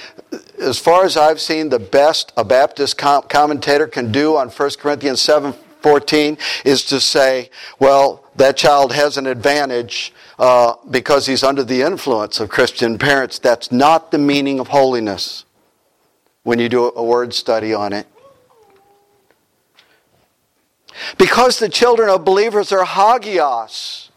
as 0.60 0.78
far 0.78 1.04
as 1.04 1.16
I've 1.16 1.40
seen, 1.40 1.68
the 1.68 1.78
best 1.78 2.32
a 2.36 2.44
Baptist 2.44 2.98
com- 2.98 3.22
commentator 3.28 3.86
can 3.86 4.10
do 4.10 4.36
on 4.36 4.48
1 4.48 4.70
Corinthians 4.78 5.20
7 5.20 5.54
14 5.82 6.38
is 6.64 6.84
to 6.84 7.00
say, 7.00 7.50
well, 7.78 8.24
that 8.36 8.56
child 8.56 8.92
has 8.92 9.16
an 9.16 9.26
advantage 9.26 10.12
uh, 10.38 10.74
because 10.90 11.26
he's 11.26 11.42
under 11.42 11.64
the 11.64 11.82
influence 11.82 12.40
of 12.40 12.48
Christian 12.48 12.98
parents. 12.98 13.38
That's 13.38 13.72
not 13.72 14.10
the 14.10 14.18
meaning 14.18 14.60
of 14.60 14.68
holiness 14.68 15.44
when 16.42 16.58
you 16.58 16.68
do 16.68 16.92
a 16.94 17.02
word 17.02 17.34
study 17.34 17.74
on 17.74 17.92
it. 17.92 18.06
Because 21.16 21.58
the 21.58 21.68
children 21.68 22.08
of 22.08 22.24
believers 22.24 22.72
are 22.72 22.84
hagios, 22.84 24.10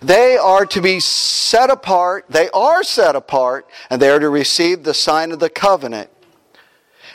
they 0.00 0.36
are 0.36 0.66
to 0.66 0.80
be 0.80 1.00
set 1.00 1.70
apart, 1.70 2.26
they 2.28 2.48
are 2.50 2.82
set 2.82 3.16
apart, 3.16 3.66
and 3.90 4.00
they 4.00 4.10
are 4.10 4.20
to 4.20 4.28
receive 4.28 4.84
the 4.84 4.94
sign 4.94 5.32
of 5.32 5.40
the 5.40 5.50
covenant. 5.50 6.10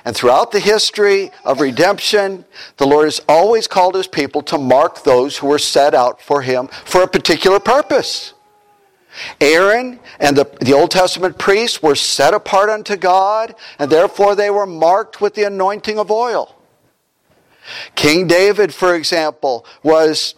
And 0.05 0.15
throughout 0.15 0.51
the 0.51 0.59
history 0.59 1.31
of 1.45 1.61
redemption, 1.61 2.45
the 2.77 2.85
Lord 2.85 3.05
has 3.05 3.21
always 3.27 3.67
called 3.67 3.95
his 3.95 4.07
people 4.07 4.41
to 4.43 4.57
mark 4.57 5.03
those 5.03 5.37
who 5.37 5.47
were 5.47 5.59
set 5.59 5.93
out 5.93 6.21
for 6.21 6.41
him 6.41 6.67
for 6.85 7.03
a 7.03 7.07
particular 7.07 7.59
purpose. 7.59 8.33
Aaron 9.39 9.99
and 10.19 10.35
the, 10.35 10.45
the 10.59 10.73
Old 10.73 10.91
Testament 10.91 11.37
priests 11.37 11.81
were 11.81 11.95
set 11.95 12.33
apart 12.33 12.69
unto 12.69 12.97
God, 12.97 13.55
and 13.79 13.91
therefore 13.91 14.35
they 14.35 14.49
were 14.49 14.65
marked 14.65 15.21
with 15.21 15.35
the 15.35 15.43
anointing 15.43 15.99
of 15.99 16.11
oil. 16.11 16.55
King 17.95 18.27
David, 18.27 18.73
for 18.73 18.95
example, 18.95 19.65
was 19.83 20.35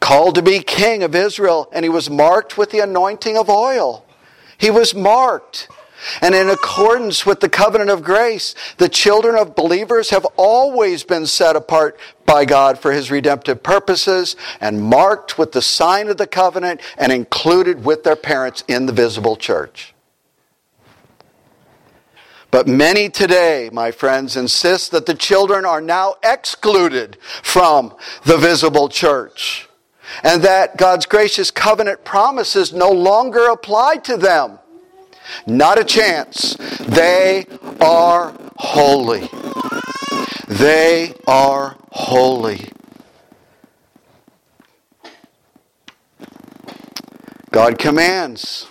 called 0.00 0.34
to 0.34 0.42
be 0.42 0.60
king 0.60 1.02
of 1.02 1.14
Israel, 1.14 1.68
and 1.72 1.84
he 1.84 1.88
was 1.88 2.10
marked 2.10 2.58
with 2.58 2.70
the 2.70 2.80
anointing 2.80 3.36
of 3.36 3.48
oil. 3.48 4.04
He 4.58 4.70
was 4.70 4.94
marked. 4.94 5.68
And 6.22 6.34
in 6.34 6.48
accordance 6.48 7.26
with 7.26 7.40
the 7.40 7.48
covenant 7.48 7.90
of 7.90 8.02
grace, 8.02 8.54
the 8.76 8.88
children 8.88 9.36
of 9.36 9.56
believers 9.56 10.10
have 10.10 10.26
always 10.36 11.02
been 11.02 11.26
set 11.26 11.56
apart 11.56 11.98
by 12.24 12.44
God 12.44 12.78
for 12.78 12.92
his 12.92 13.10
redemptive 13.10 13.62
purposes 13.62 14.36
and 14.60 14.82
marked 14.82 15.38
with 15.38 15.52
the 15.52 15.62
sign 15.62 16.08
of 16.08 16.16
the 16.16 16.26
covenant 16.26 16.80
and 16.96 17.10
included 17.10 17.84
with 17.84 18.04
their 18.04 18.16
parents 18.16 18.62
in 18.68 18.86
the 18.86 18.92
visible 18.92 19.36
church. 19.36 19.94
But 22.50 22.66
many 22.66 23.10
today, 23.10 23.68
my 23.72 23.90
friends, 23.90 24.36
insist 24.36 24.90
that 24.92 25.04
the 25.04 25.14
children 25.14 25.66
are 25.66 25.82
now 25.82 26.14
excluded 26.22 27.18
from 27.42 27.94
the 28.24 28.38
visible 28.38 28.88
church 28.88 29.68
and 30.22 30.42
that 30.42 30.78
God's 30.78 31.04
gracious 31.04 31.50
covenant 31.50 32.04
promises 32.04 32.72
no 32.72 32.90
longer 32.90 33.48
apply 33.48 33.96
to 33.98 34.16
them. 34.16 34.58
Not 35.46 35.78
a 35.78 35.84
chance. 35.84 36.56
They 36.80 37.46
are 37.80 38.34
holy. 38.56 39.28
They 40.46 41.14
are 41.26 41.76
holy. 41.90 42.70
God 47.50 47.78
commands 47.78 48.68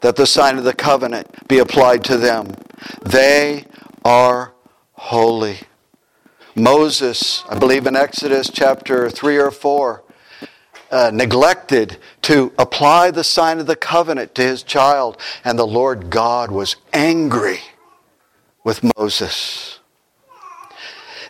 that 0.00 0.16
the 0.16 0.26
sign 0.26 0.58
of 0.58 0.64
the 0.64 0.74
covenant 0.74 1.48
be 1.48 1.58
applied 1.58 2.04
to 2.04 2.16
them. 2.16 2.54
They 3.02 3.64
are 4.04 4.52
holy. 4.92 5.58
Moses, 6.54 7.44
I 7.48 7.58
believe 7.58 7.86
in 7.86 7.96
Exodus 7.96 8.50
chapter 8.50 9.10
3 9.10 9.36
or 9.38 9.50
4, 9.50 10.02
uh, 10.90 11.10
neglected 11.12 11.98
to 12.22 12.52
apply 12.58 13.10
the 13.10 13.24
sign 13.24 13.58
of 13.58 13.66
the 13.66 13.76
covenant 13.76 14.34
to 14.34 14.42
his 14.42 14.62
child, 14.62 15.18
and 15.44 15.58
the 15.58 15.66
Lord 15.66 16.10
God 16.10 16.50
was 16.50 16.76
angry 16.92 17.60
with 18.64 18.84
Moses. 18.96 19.80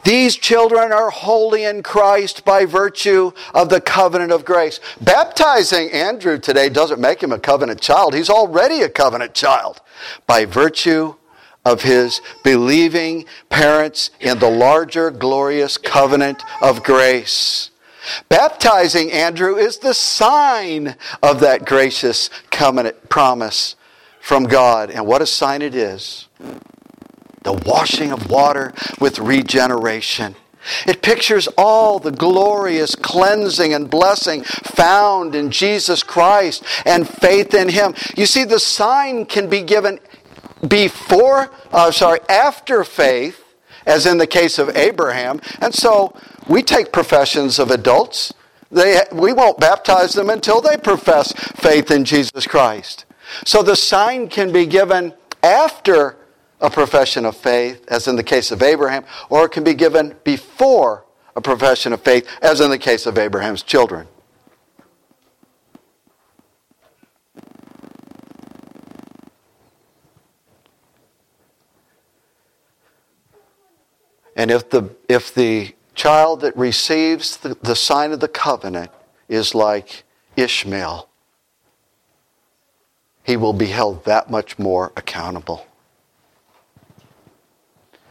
These 0.07 0.37
children 0.37 0.93
are 0.93 1.11
holy 1.11 1.65
in 1.65 1.83
Christ 1.83 2.45
by 2.45 2.65
virtue 2.65 3.33
of 3.53 3.71
the 3.71 3.81
covenant 3.81 4.31
of 4.31 4.45
grace. 4.45 4.79
Baptizing 5.01 5.91
Andrew 5.91 6.39
today 6.39 6.69
doesn't 6.69 7.01
make 7.01 7.21
him 7.21 7.33
a 7.33 7.41
covenant 7.41 7.81
child. 7.81 8.15
He's 8.15 8.31
already 8.31 8.83
a 8.83 8.89
covenant 8.89 9.35
child 9.35 9.81
by 10.25 10.45
virtue 10.45 11.17
of 11.65 11.83
his 11.83 12.21
believing 12.45 13.25
parents 13.51 14.11
in 14.21 14.39
the 14.39 14.49
larger 14.49 15.11
glorious 15.11 15.77
covenant 15.77 16.41
of 16.63 16.85
grace. 16.85 17.73
Baptizing 18.29 19.11
Andrew 19.13 19.57
is 19.57 19.79
the 19.79 19.95
sign 19.95 20.97
of 21.23 21.41
that 21.41 21.65
gracious 21.65 22.31
covenant 22.51 23.09
promise 23.09 23.77
from 24.21 24.45
God. 24.45 24.91
And 24.91 25.07
what 25.07 25.23
a 25.23 25.27
sign 25.27 25.63
it 25.63 25.75
is 25.75 26.29
the 27.43 27.53
washing 27.65 28.11
of 28.11 28.29
water 28.29 28.75
with 28.99 29.21
regeneration. 29.21 30.35
It 30.85 31.01
pictures 31.01 31.49
all 31.57 32.01
the 32.01 32.11
glorious 32.11 32.97
cleansing 32.97 33.73
and 33.73 33.89
blessing 33.89 34.43
found 34.43 35.37
in 35.37 35.53
Jesus 35.53 36.03
Christ 36.03 36.65
and 36.85 37.09
faith 37.09 37.55
in 37.55 37.69
Him. 37.69 37.95
You 38.17 38.27
see, 38.27 38.43
the 38.43 38.59
sign 38.59 39.27
can 39.27 39.49
be 39.49 39.63
given 39.63 40.01
before, 40.67 41.53
uh, 41.71 41.93
sorry, 41.93 42.19
after 42.29 42.83
faith, 42.83 43.46
as 43.87 44.07
in 44.07 44.19
the 44.19 44.27
case 44.27 44.59
of 44.59 44.77
Abraham. 44.77 45.41
And 45.61 45.75
so 45.75 46.15
we 46.49 46.63
take 46.63 46.93
professions 46.93 47.59
of 47.59 47.71
adults. 47.71 48.35
They, 48.71 49.01
we 49.13 49.33
won't 49.33 49.59
baptize 49.59 50.13
them 50.13 50.29
until 50.29 50.61
they 50.61 50.77
profess 50.77 51.33
faith 51.33 51.91
in 51.91 52.05
Jesus 52.05 52.47
Christ. 52.47 53.05
So 53.45 53.63
the 53.63 53.77
sign 53.77 54.29
can 54.29 54.53
be 54.53 54.67
given 54.67 55.15
after 55.43 56.17
a 56.61 56.71
profession 56.71 57.25
of 57.25 57.37
faith, 57.37 57.85
as 57.89 58.09
in 58.09 58.17
the 58.17 58.23
case 58.23 58.51
of 58.51 58.63
Abraham, 58.63 59.05
or 59.29 59.45
it 59.45 59.53
can 59.53 59.63
be 59.63 59.75
given 59.75 60.17
before 60.25 61.05
a 61.37 61.41
profession 61.41 61.93
of 61.93 62.01
faith, 62.01 62.27
as 62.41 62.61
in 62.61 62.71
the 62.71 62.79
case 62.79 63.07
of 63.07 63.19
Abraham's 63.19 63.63
children. 63.63 64.09
And 74.37 74.51
if 74.51 74.69
the, 74.69 74.95
if 75.09 75.35
the 75.35 75.75
child 75.95 76.43
that 76.43 76.57
receives 76.57 77.39
the, 77.39 77.57
the 77.63 77.75
sign 77.75 78.13
of 78.13 78.21
the 78.21 78.29
covenant 78.29 78.91
is 79.29 79.55
like 79.55 80.05
Ishmael, 80.37 81.09
he 83.25 83.37
will 83.37 83.55
be 83.55 83.67
held 83.67 84.05
that 84.05 84.31
much 84.31 84.59
more 84.59 84.93
accountable. 84.95 85.67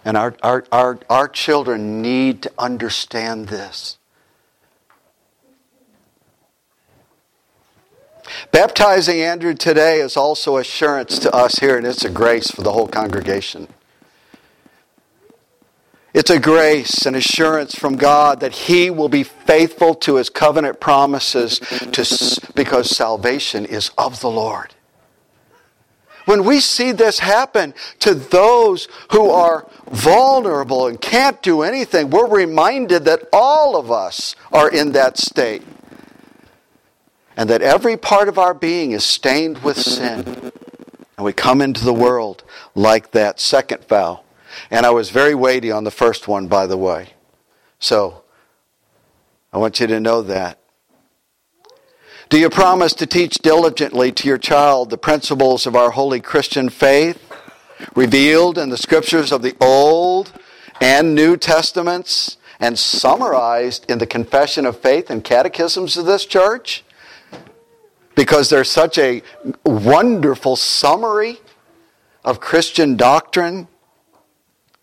And 0.03 0.17
our, 0.17 0.35
our, 0.43 0.65
our, 0.71 0.99
our 1.09 1.27
children 1.27 2.01
need 2.01 2.41
to 2.41 2.51
understand 2.57 3.47
this. 3.47 3.97
Baptizing 8.51 9.21
Andrew 9.21 9.53
today 9.53 9.99
is 9.99 10.17
also 10.17 10.57
assurance 10.57 11.19
to 11.19 11.33
us 11.33 11.59
here, 11.59 11.77
and 11.77 11.85
it's 11.85 12.03
a 12.03 12.09
grace 12.09 12.49
for 12.49 12.63
the 12.63 12.71
whole 12.71 12.87
congregation. 12.87 13.67
It's 16.15 16.29
a 16.29 16.39
grace 16.39 17.05
and 17.05 17.13
assurance 17.13 17.75
from 17.75 17.97
God 17.97 18.39
that 18.39 18.53
He 18.53 18.89
will 18.89 19.09
be 19.09 19.23
faithful 19.23 19.93
to 19.95 20.15
His 20.15 20.29
covenant 20.29 20.79
promises 20.79 21.59
to, 21.59 22.51
because 22.55 22.89
salvation 22.95 23.65
is 23.65 23.91
of 23.97 24.21
the 24.21 24.29
Lord. 24.29 24.73
When 26.23 26.45
we 26.45 26.61
see 26.61 26.93
this 26.93 27.19
happen 27.19 27.73
to 27.99 28.15
those 28.15 28.87
who 29.11 29.29
are 29.29 29.67
vulnerable 29.91 30.87
and 30.87 31.01
can't 31.01 31.41
do 31.41 31.63
anything, 31.63 32.09
we're 32.09 32.29
reminded 32.29 33.03
that 33.03 33.27
all 33.33 33.75
of 33.75 33.91
us 33.91 34.37
are 34.53 34.71
in 34.71 34.93
that 34.93 35.17
state. 35.17 35.63
And 37.35 37.49
that 37.49 37.61
every 37.61 37.97
part 37.97 38.29
of 38.29 38.39
our 38.39 38.53
being 38.53 38.93
is 38.93 39.03
stained 39.03 39.57
with 39.63 39.77
sin. 39.77 40.53
And 41.17 41.25
we 41.25 41.33
come 41.33 41.59
into 41.59 41.83
the 41.83 41.93
world 41.93 42.45
like 42.73 43.11
that 43.11 43.41
second 43.41 43.85
vow 43.89 44.21
and 44.69 44.85
I 44.85 44.89
was 44.91 45.09
very 45.09 45.35
weighty 45.35 45.71
on 45.71 45.83
the 45.83 45.91
first 45.91 46.27
one, 46.27 46.47
by 46.47 46.67
the 46.67 46.77
way. 46.77 47.09
So, 47.79 48.23
I 49.53 49.57
want 49.57 49.79
you 49.79 49.87
to 49.87 49.99
know 49.99 50.21
that. 50.23 50.59
Do 52.27 52.39
you 52.39 52.49
promise 52.49 52.93
to 52.95 53.05
teach 53.05 53.37
diligently 53.37 54.11
to 54.13 54.27
your 54.27 54.39
child 54.39 54.89
the 54.89 54.97
principles 54.97 55.67
of 55.67 55.75
our 55.75 55.91
holy 55.91 56.19
Christian 56.19 56.69
faith, 56.69 57.21
revealed 57.95 58.57
in 58.57 58.69
the 58.69 58.77
scriptures 58.77 59.31
of 59.31 59.43
the 59.43 59.55
Old 59.61 60.33
and 60.81 61.13
New 61.13 61.37
Testaments, 61.37 62.37
and 62.59 62.79
summarized 62.79 63.89
in 63.89 63.99
the 63.99 64.07
Confession 64.07 64.65
of 64.65 64.79
Faith 64.79 65.09
and 65.09 65.23
catechisms 65.23 65.97
of 65.97 66.05
this 66.05 66.25
church? 66.25 66.83
Because 68.15 68.49
there's 68.49 68.71
such 68.71 68.97
a 68.97 69.21
wonderful 69.65 70.55
summary 70.55 71.39
of 72.23 72.39
Christian 72.39 72.95
doctrine 72.95 73.67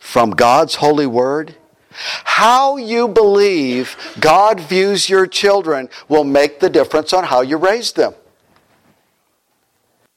from 0.02 0.32
God's 0.32 0.74
holy 0.74 1.06
word? 1.06 1.54
How 1.92 2.76
you 2.76 3.06
believe 3.06 3.96
God 4.18 4.58
views 4.58 5.08
your 5.08 5.26
children 5.26 5.88
will 6.08 6.24
make 6.24 6.58
the 6.58 6.68
difference 6.68 7.12
on 7.12 7.24
how 7.24 7.40
you 7.40 7.56
raise 7.56 7.92
them. 7.92 8.12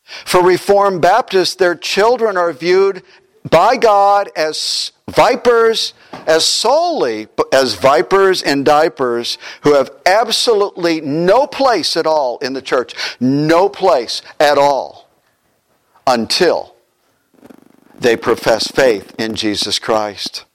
For 0.04 0.43
Reformed 0.43 1.02
Baptists, 1.02 1.56
their 1.56 1.76
children 1.76 2.36
are 2.36 2.52
viewed 2.52 3.04
by 3.50 3.78
God 3.78 4.30
as 4.36 4.91
vipers, 5.08 5.93
as 6.26 6.45
solely 6.45 7.28
as 7.54 7.76
vipers 7.76 8.41
in 8.41 8.63
diapers 8.63 9.38
who 9.62 9.76
have 9.76 9.91
absolutely 10.06 11.00
no 11.00 11.45
place 11.45 11.95
at 11.95 12.08
all 12.08 12.39
in 12.39 12.54
the 12.54 12.62
church, 12.62 12.95
no 13.19 13.69
place 13.69 14.24
at 14.39 14.58
all 14.58 15.10
until 16.08 16.75
they 17.99 18.17
profess 18.17 18.67
faith 18.67 19.13
in 19.17 19.36
Jesus 19.36 19.79
Christ. 19.79 20.45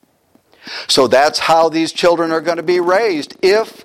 So 0.88 1.06
that's 1.08 1.40
how 1.40 1.68
these 1.68 1.92
children 1.92 2.30
are 2.32 2.40
going 2.40 2.58
to 2.58 2.62
be 2.62 2.80
raised. 2.80 3.36
If 3.42 3.84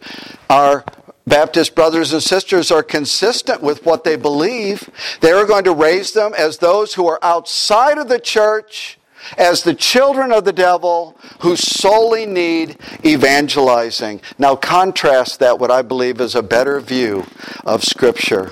our 0.49 0.83
Baptist 1.27 1.73
brothers 1.73 2.13
and 2.13 2.21
sisters 2.21 2.69
are 2.69 2.83
consistent 2.83 3.61
with 3.61 3.83
what 3.85 4.03
they 4.03 4.15
believe, 4.15 4.89
they 5.21 5.31
are 5.31 5.45
going 5.45 5.63
to 5.63 5.73
raise 5.73 6.11
them 6.11 6.33
as 6.37 6.59
those 6.59 6.93
who 6.93 7.07
are 7.07 7.19
outside 7.23 7.97
of 7.97 8.09
the 8.09 8.19
church, 8.19 8.99
as 9.37 9.63
the 9.63 9.73
children 9.73 10.31
of 10.31 10.45
the 10.45 10.53
devil 10.53 11.17
who 11.39 11.55
solely 11.55 12.27
need 12.27 12.77
evangelizing. 13.03 14.21
Now, 14.37 14.55
contrast 14.55 15.39
that, 15.39 15.57
what 15.57 15.71
I 15.71 15.81
believe 15.81 16.21
is 16.21 16.35
a 16.35 16.43
better 16.43 16.79
view 16.79 17.25
of 17.65 17.83
Scripture. 17.83 18.51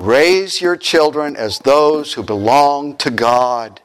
Raise 0.00 0.62
your 0.62 0.76
children 0.76 1.36
as 1.36 1.58
those 1.58 2.14
who 2.14 2.22
belong 2.22 2.96
to 2.96 3.10
God. 3.10 3.82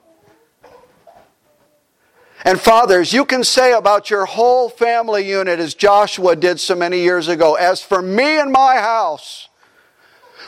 And 2.45 2.58
fathers, 2.58 3.12
you 3.12 3.25
can 3.25 3.43
say 3.43 3.73
about 3.73 4.10
your 4.10 4.23
whole 4.25 4.69
family 4.69 5.28
unit, 5.28 5.60
as 5.60 5.73
Joshua 5.73 6.38
did 6.38 6.62
so 6.62 6.73
many 6.73 7.01
years 7.01 7.28
ago, 7.28 7.56
as 7.56 7.84
for 7.84 8.01
me 8.01 8.39
and 8.39 8.49
my 8.49 8.78
house, 8.78 9.49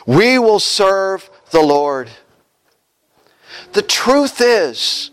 we 0.06 0.38
will 0.38 0.60
serve 0.60 1.28
the 1.50 1.60
Lord. 1.60 2.08
The 3.74 3.82
truth 3.82 4.40
is, 4.40 5.10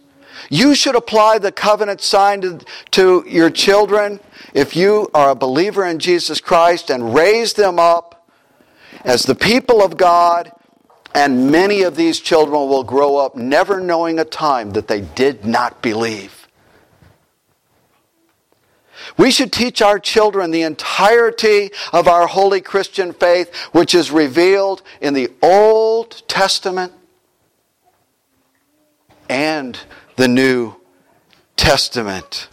you 0.50 0.74
should 0.74 0.96
apply 0.96 1.40
the 1.40 1.52
covenant 1.52 2.00
sign 2.00 2.40
to, 2.42 2.60
to 2.92 3.26
your 3.28 3.50
children 3.50 4.22
if 4.54 4.74
you 4.74 5.10
are 5.14 5.32
a 5.32 5.36
believer 5.36 5.86
in 5.86 6.00
Jesus 6.00 6.40
Christ 6.40 6.90
and 6.90 7.14
raise 7.14 7.56
them 7.56 7.78
up 7.78 8.16
as 9.06 9.24
the 9.24 9.36
people 9.36 9.82
of 9.82 9.96
God. 9.96 10.52
And 11.14 11.50
many 11.50 11.84
of 11.84 11.96
these 11.96 12.20
children 12.20 12.68
will 12.68 12.84
grow 12.84 13.16
up 13.16 13.38
never 13.38 13.80
knowing 13.80 14.20
a 14.20 14.26
time 14.26 14.72
that 14.72 14.90
they 14.90 15.00
did 15.00 15.46
not 15.46 15.82
believe. 15.82 16.46
We 19.18 19.32
should 19.32 19.54
teach 19.54 19.82
our 19.82 19.98
children 19.98 20.52
the 20.52 20.64
entirety 20.64 21.70
of 21.94 22.10
our 22.10 22.28
holy 22.28 22.60
Christian 22.60 23.14
faith, 23.14 23.54
which 23.72 23.96
is 23.96 24.12
revealed 24.12 24.82
in 25.00 25.14
the 25.14 25.32
Old 25.42 26.28
Testament 26.28 26.92
and 29.30 29.80
the 30.18 30.28
New 30.28 30.76
Testament. 31.56 32.50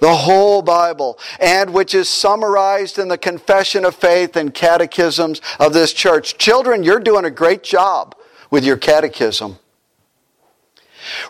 The 0.00 0.14
whole 0.14 0.62
Bible, 0.62 1.18
and 1.40 1.72
which 1.72 1.94
is 1.94 2.08
summarized 2.08 2.98
in 2.98 3.08
the 3.08 3.18
Confession 3.18 3.84
of 3.84 3.94
Faith 3.94 4.36
and 4.36 4.52
catechisms 4.52 5.40
of 5.58 5.72
this 5.72 5.92
church. 5.92 6.38
Children, 6.38 6.82
you're 6.82 7.00
doing 7.00 7.24
a 7.24 7.30
great 7.30 7.62
job 7.62 8.16
with 8.50 8.64
your 8.64 8.76
catechism. 8.76 9.58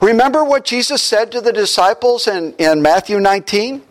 Remember 0.00 0.44
what 0.44 0.64
Jesus 0.64 1.02
said 1.02 1.32
to 1.32 1.40
the 1.40 1.52
disciples 1.52 2.26
in, 2.28 2.54
in 2.54 2.82
Matthew 2.82 3.20
19? 3.20 3.82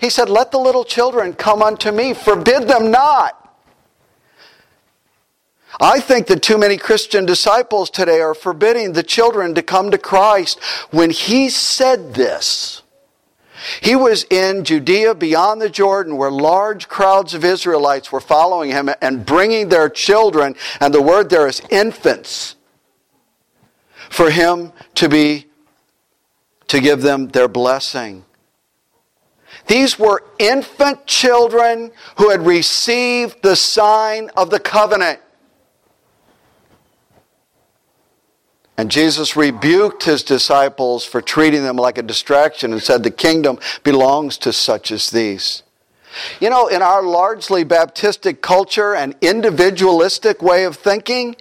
He 0.00 0.10
said, 0.10 0.28
Let 0.28 0.52
the 0.52 0.58
little 0.58 0.84
children 0.84 1.32
come 1.32 1.62
unto 1.62 1.90
me, 1.90 2.14
forbid 2.14 2.68
them 2.68 2.90
not. 2.90 3.34
I 5.80 6.00
think 6.00 6.26
that 6.28 6.42
too 6.42 6.58
many 6.58 6.76
Christian 6.76 7.26
disciples 7.26 7.90
today 7.90 8.20
are 8.20 8.34
forbidding 8.34 8.92
the 8.92 9.02
children 9.02 9.54
to 9.54 9.62
come 9.62 9.90
to 9.90 9.98
Christ. 9.98 10.58
When 10.90 11.10
he 11.10 11.50
said 11.50 12.14
this, 12.14 12.82
he 13.80 13.96
was 13.96 14.24
in 14.24 14.64
Judea 14.64 15.14
beyond 15.14 15.60
the 15.60 15.70
Jordan 15.70 16.16
where 16.16 16.30
large 16.30 16.88
crowds 16.88 17.34
of 17.34 17.44
Israelites 17.44 18.12
were 18.12 18.20
following 18.20 18.70
him 18.70 18.90
and 19.00 19.24
bringing 19.24 19.68
their 19.68 19.88
children, 19.88 20.54
and 20.80 20.92
the 20.92 21.02
word 21.02 21.30
there 21.30 21.46
is 21.46 21.60
infants, 21.70 22.56
for 24.10 24.30
him 24.30 24.72
to 24.94 25.08
be, 25.08 25.46
to 26.68 26.80
give 26.80 27.02
them 27.02 27.28
their 27.28 27.48
blessing. 27.48 28.24
These 29.66 29.98
were 29.98 30.24
infant 30.38 31.06
children 31.06 31.90
who 32.16 32.30
had 32.30 32.46
received 32.46 33.42
the 33.42 33.56
sign 33.56 34.30
of 34.36 34.50
the 34.50 34.60
covenant. 34.60 35.20
And 38.78 38.92
Jesus 38.92 39.36
rebuked 39.36 40.04
his 40.04 40.22
disciples 40.22 41.04
for 41.04 41.20
treating 41.20 41.64
them 41.64 41.76
like 41.76 41.98
a 41.98 42.02
distraction 42.02 42.72
and 42.72 42.80
said, 42.80 43.02
The 43.02 43.10
kingdom 43.10 43.58
belongs 43.82 44.38
to 44.38 44.52
such 44.52 44.92
as 44.92 45.10
these. 45.10 45.64
You 46.40 46.48
know, 46.48 46.68
in 46.68 46.80
our 46.80 47.02
largely 47.02 47.64
Baptistic 47.64 48.40
culture 48.40 48.94
and 48.94 49.16
individualistic 49.20 50.42
way 50.42 50.62
of 50.62 50.76
thinking, 50.76 51.34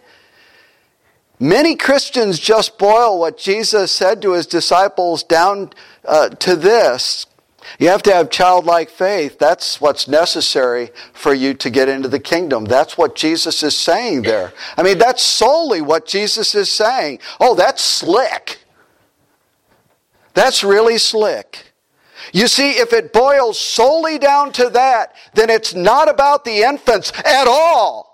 many 1.40 1.76
Christians 1.76 2.40
just 2.40 2.80
boil 2.80 3.20
what 3.20 3.38
Jesus 3.38 3.92
said 3.92 4.20
to 4.24 4.34
his 4.34 4.48
disciples 4.48 5.22
down 5.22 5.70
uh, 6.06 6.30
to 6.30 6.56
this 6.56 7.28
you 7.80 7.90
have 7.90 8.04
to 8.04 8.14
have 8.14 8.30
childlike 8.30 8.90
faith. 8.90 9.38
That's 9.40 9.80
what's 9.80 10.08
necessary 10.08 10.90
for 11.14 11.34
you 11.34 11.54
to 11.56 11.70
get 11.70 11.90
into 11.90 12.08
the 12.08 12.20
kingdom. 12.20 12.66
That's 12.66 12.98
what 12.98 13.16
Jesus 13.16 13.64
is 13.64 13.78
saying 13.78 14.24
there. 14.24 14.54
I 14.78 14.84
mean, 14.84 14.98
that's 14.98 15.24
solely 15.24 15.82
what 15.82 16.06
Jesus 16.06 16.56
is 16.56 16.72
saying. 16.72 17.20
Oh, 17.40 17.56
that's 17.56 17.84
slick. 17.84 18.60
That's 20.34 20.64
really 20.64 20.98
slick. 20.98 21.74
You 22.34 22.48
see, 22.48 22.72
if 22.72 22.94
it 22.94 23.14
boils 23.14 23.60
solely 23.60 24.18
down 24.18 24.52
to 24.54 24.70
that, 24.70 25.16
then 25.34 25.50
it's 25.50 25.74
not 25.74 26.10
about 26.10 26.46
the 26.46 26.64
infants 26.64 27.12
at 27.26 27.48
all. 27.48 28.07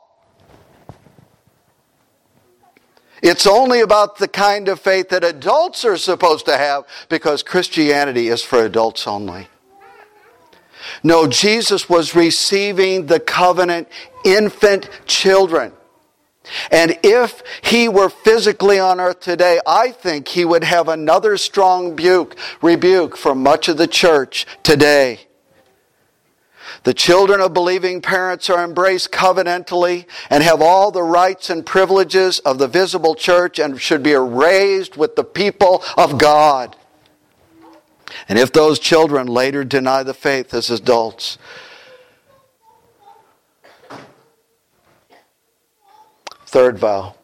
It's 3.24 3.48
only 3.48 3.80
about 3.80 4.18
the 4.18 4.28
kind 4.28 4.68
of 4.68 4.82
faith 4.82 5.10
that 5.10 5.24
adults 5.24 5.86
are 5.86 5.98
supposed 5.98 6.46
to 6.46 6.58
have 6.58 6.84
because 7.08 7.42
Christianity 7.42 8.28
is 8.28 8.44
for 8.44 8.66
adults 8.66 9.08
only. 9.08 9.48
No, 11.04 11.28
Jesus 11.28 11.88
was 11.88 12.14
receiving 12.14 13.06
the 13.06 13.22
covenant 13.22 13.88
infant 14.26 14.90
children. 15.06 15.72
And 16.70 17.00
if 17.02 17.42
he 17.62 17.88
were 17.88 18.10
physically 18.10 18.78
on 18.78 19.00
earth 19.00 19.22
today, 19.22 19.62
I 19.66 19.92
think 19.92 20.28
he 20.28 20.44
would 20.44 20.66
have 20.66 20.90
another 20.90 21.38
strong 21.38 21.96
rebuke, 22.62 23.18
for 23.18 23.34
much 23.34 23.70
of 23.70 23.78
the 23.78 23.88
church 23.88 24.46
today. 24.64 25.22
The 26.84 26.94
children 26.94 27.40
of 27.40 27.54
believing 27.54 28.02
parents 28.02 28.50
are 28.50 28.64
embraced 28.64 29.12
covenantally 29.12 30.06
and 30.30 30.44
have 30.44 30.62
all 30.62 30.92
the 30.92 31.04
rights 31.04 31.50
and 31.50 31.66
privileges 31.66 32.40
of 32.40 32.58
the 32.58 32.68
visible 32.68 33.16
church 33.16 33.58
and 33.58 33.80
should 33.80 34.04
be 34.04 34.14
raised 34.16 34.98
with 34.98 35.16
the 35.16 35.24
people 35.24 35.82
of 35.98 36.18
God. 36.18 36.76
And 38.28 38.38
if 38.38 38.52
those 38.52 38.80
children 38.80 39.28
later 39.28 39.64
deny 39.64 40.04
the 40.04 40.14
faith 40.14 40.54
as 40.54 40.70
adults, 40.70 41.38
third 46.46 46.78
vow. 46.78 47.16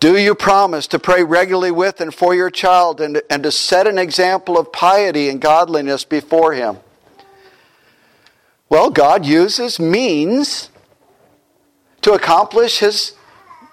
Do 0.00 0.18
you 0.18 0.34
promise 0.34 0.86
to 0.88 0.98
pray 0.98 1.22
regularly 1.22 1.70
with 1.70 2.00
and 2.00 2.12
for 2.12 2.34
your 2.34 2.50
child 2.50 3.00
and, 3.00 3.22
and 3.30 3.42
to 3.42 3.52
set 3.52 3.86
an 3.86 3.98
example 3.98 4.58
of 4.58 4.72
piety 4.72 5.28
and 5.28 5.40
godliness 5.40 6.04
before 6.04 6.54
him? 6.54 6.78
Well, 8.68 8.90
God 8.90 9.24
uses 9.24 9.78
means 9.78 10.70
to 12.02 12.12
accomplish 12.12 12.78
his 12.80 13.14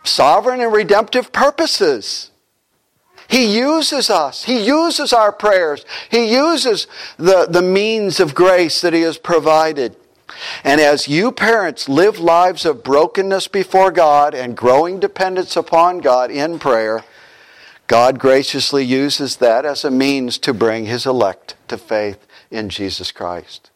sovereign 0.03 0.62
and 0.62 0.71
redemptive 0.71 1.32
purposes. 1.32 2.32
He 3.27 3.58
uses 3.58 4.10
us. 4.10 4.43
He 4.43 4.63
uses 4.65 5.13
our 5.13 5.32
prayers. 5.32 5.86
He 6.10 6.32
uses 6.34 6.88
the, 7.17 7.47
the 7.49 7.62
means 7.62 8.19
of 8.19 8.36
grace 8.36 8.82
that 8.82 8.93
He 8.93 9.01
has 9.01 9.17
provided. 9.17 9.95
And 10.63 10.82
as 10.82 11.08
you 11.08 11.32
parents 11.32 11.88
live 11.88 12.19
lives 12.19 12.65
of 12.65 12.84
brokenness 12.84 13.47
before 13.47 13.91
God 13.91 14.34
and 14.34 14.58
growing 14.58 14.99
dependence 14.99 15.56
upon 15.56 15.99
God 15.99 16.32
in 16.32 16.60
prayer, 16.60 17.03
God 17.88 18.19
graciously 18.19 18.84
uses 18.84 19.38
that 19.38 19.65
as 19.65 19.84
a 19.84 19.91
means 19.91 20.38
to 20.39 20.53
bring 20.53 20.86
His 20.86 21.06
elect 21.06 21.56
to 21.69 21.77
faith 21.77 22.25
in 22.51 22.69
Jesus 22.69 23.12
Christ. 23.12 23.71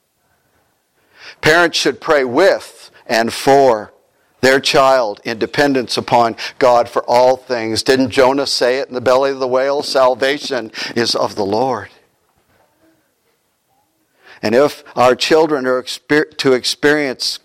Parents 1.41 1.78
should 1.78 2.02
pray 2.02 2.23
with 2.23 2.91
and 3.06 3.34
for 3.34 3.93
their 4.41 4.60
child 4.60 5.19
in 5.23 5.39
dependence 5.39 5.97
upon 5.97 6.36
God 6.60 6.88
for 6.88 7.04
all 7.04 7.38
things. 7.38 7.84
Didn't 7.84 8.12
Jonah 8.12 8.47
say 8.47 8.78
it 8.78 8.88
in 8.88 8.93
the 8.93 9.02
belly 9.02 9.32
of 9.32 9.39
the 9.39 9.47
whale? 9.47 9.82
Salvation 9.82 10.71
is 10.95 11.15
of 11.15 11.36
the 11.36 11.45
Lord. 11.45 11.89
And 14.41 14.54
if 14.54 14.84
our 14.95 15.15
children 15.15 15.65
are 15.65 15.84
to 15.84 16.54
experience 16.54 17.39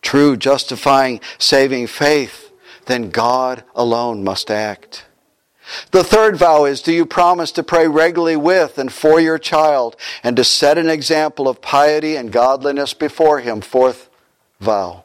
true, 0.00 0.36
justifying, 0.36 1.20
saving 1.38 1.88
faith, 1.88 2.52
then 2.86 3.10
God 3.10 3.64
alone 3.74 4.22
must 4.22 4.50
act. 4.50 5.05
The 5.90 6.04
third 6.04 6.36
vow 6.36 6.64
is 6.64 6.82
Do 6.82 6.92
you 6.92 7.06
promise 7.06 7.50
to 7.52 7.62
pray 7.62 7.88
regularly 7.88 8.36
with 8.36 8.78
and 8.78 8.92
for 8.92 9.20
your 9.20 9.38
child 9.38 9.96
and 10.22 10.36
to 10.36 10.44
set 10.44 10.78
an 10.78 10.88
example 10.88 11.48
of 11.48 11.60
piety 11.60 12.16
and 12.16 12.32
godliness 12.32 12.94
before 12.94 13.40
him? 13.40 13.60
Fourth 13.60 14.08
vow. 14.60 15.04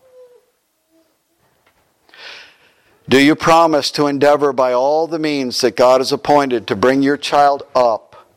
Do 3.09 3.19
you 3.19 3.35
promise 3.35 3.91
to 3.91 4.07
endeavor 4.07 4.53
by 4.53 4.71
all 4.71 5.07
the 5.07 5.19
means 5.19 5.59
that 5.61 5.75
God 5.75 5.99
has 5.99 6.11
appointed 6.11 6.67
to 6.67 6.75
bring 6.75 7.01
your 7.01 7.17
child 7.17 7.63
up 7.75 8.27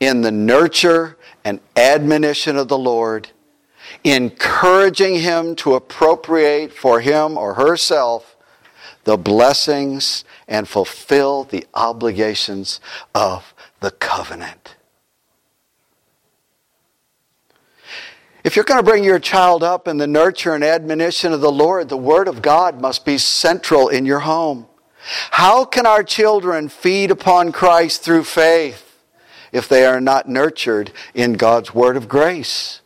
in 0.00 0.22
the 0.22 0.32
nurture 0.32 1.16
and 1.44 1.60
admonition 1.76 2.56
of 2.56 2.68
the 2.68 2.78
Lord, 2.78 3.30
encouraging 4.02 5.16
him 5.16 5.54
to 5.56 5.74
appropriate 5.74 6.72
for 6.72 7.00
him 7.00 7.36
or 7.36 7.54
herself 7.54 8.31
the 9.04 9.16
blessings 9.16 10.24
and 10.46 10.68
fulfill 10.68 11.44
the 11.44 11.66
obligations 11.74 12.80
of 13.14 13.54
the 13.80 13.90
covenant? 13.90 14.76
If 18.44 18.56
you're 18.56 18.64
going 18.64 18.82
to 18.82 18.90
bring 18.90 19.04
your 19.04 19.20
child 19.20 19.62
up 19.62 19.86
in 19.86 19.98
the 19.98 20.06
nurture 20.06 20.54
and 20.54 20.64
admonition 20.64 21.32
of 21.32 21.40
the 21.40 21.52
Lord, 21.52 21.88
the 21.88 21.96
Word 21.96 22.26
of 22.26 22.42
God 22.42 22.80
must 22.80 23.04
be 23.04 23.16
central 23.16 23.88
in 23.88 24.04
your 24.04 24.20
home. 24.20 24.66
How 25.30 25.64
can 25.64 25.86
our 25.86 26.02
children 26.02 26.68
feed 26.68 27.10
upon 27.10 27.52
Christ 27.52 28.02
through 28.02 28.24
faith 28.24 28.98
if 29.52 29.68
they 29.68 29.84
are 29.84 30.00
not 30.00 30.28
nurtured 30.28 30.92
in 31.14 31.34
God's 31.34 31.72
Word 31.74 31.96
of 31.96 32.08
grace? 32.08 32.81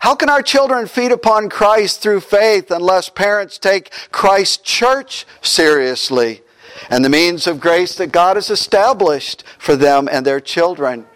How 0.00 0.14
can 0.14 0.28
our 0.28 0.42
children 0.42 0.86
feed 0.86 1.12
upon 1.12 1.48
Christ 1.48 2.00
through 2.00 2.20
faith 2.20 2.70
unless 2.70 3.08
parents 3.08 3.58
take 3.58 3.92
Christ's 4.10 4.58
church 4.58 5.26
seriously 5.40 6.42
and 6.90 7.04
the 7.04 7.08
means 7.08 7.46
of 7.46 7.60
grace 7.60 7.94
that 7.96 8.12
God 8.12 8.36
has 8.36 8.50
established 8.50 9.44
for 9.58 9.76
them 9.76 10.08
and 10.10 10.26
their 10.26 10.40
children. 10.40 11.06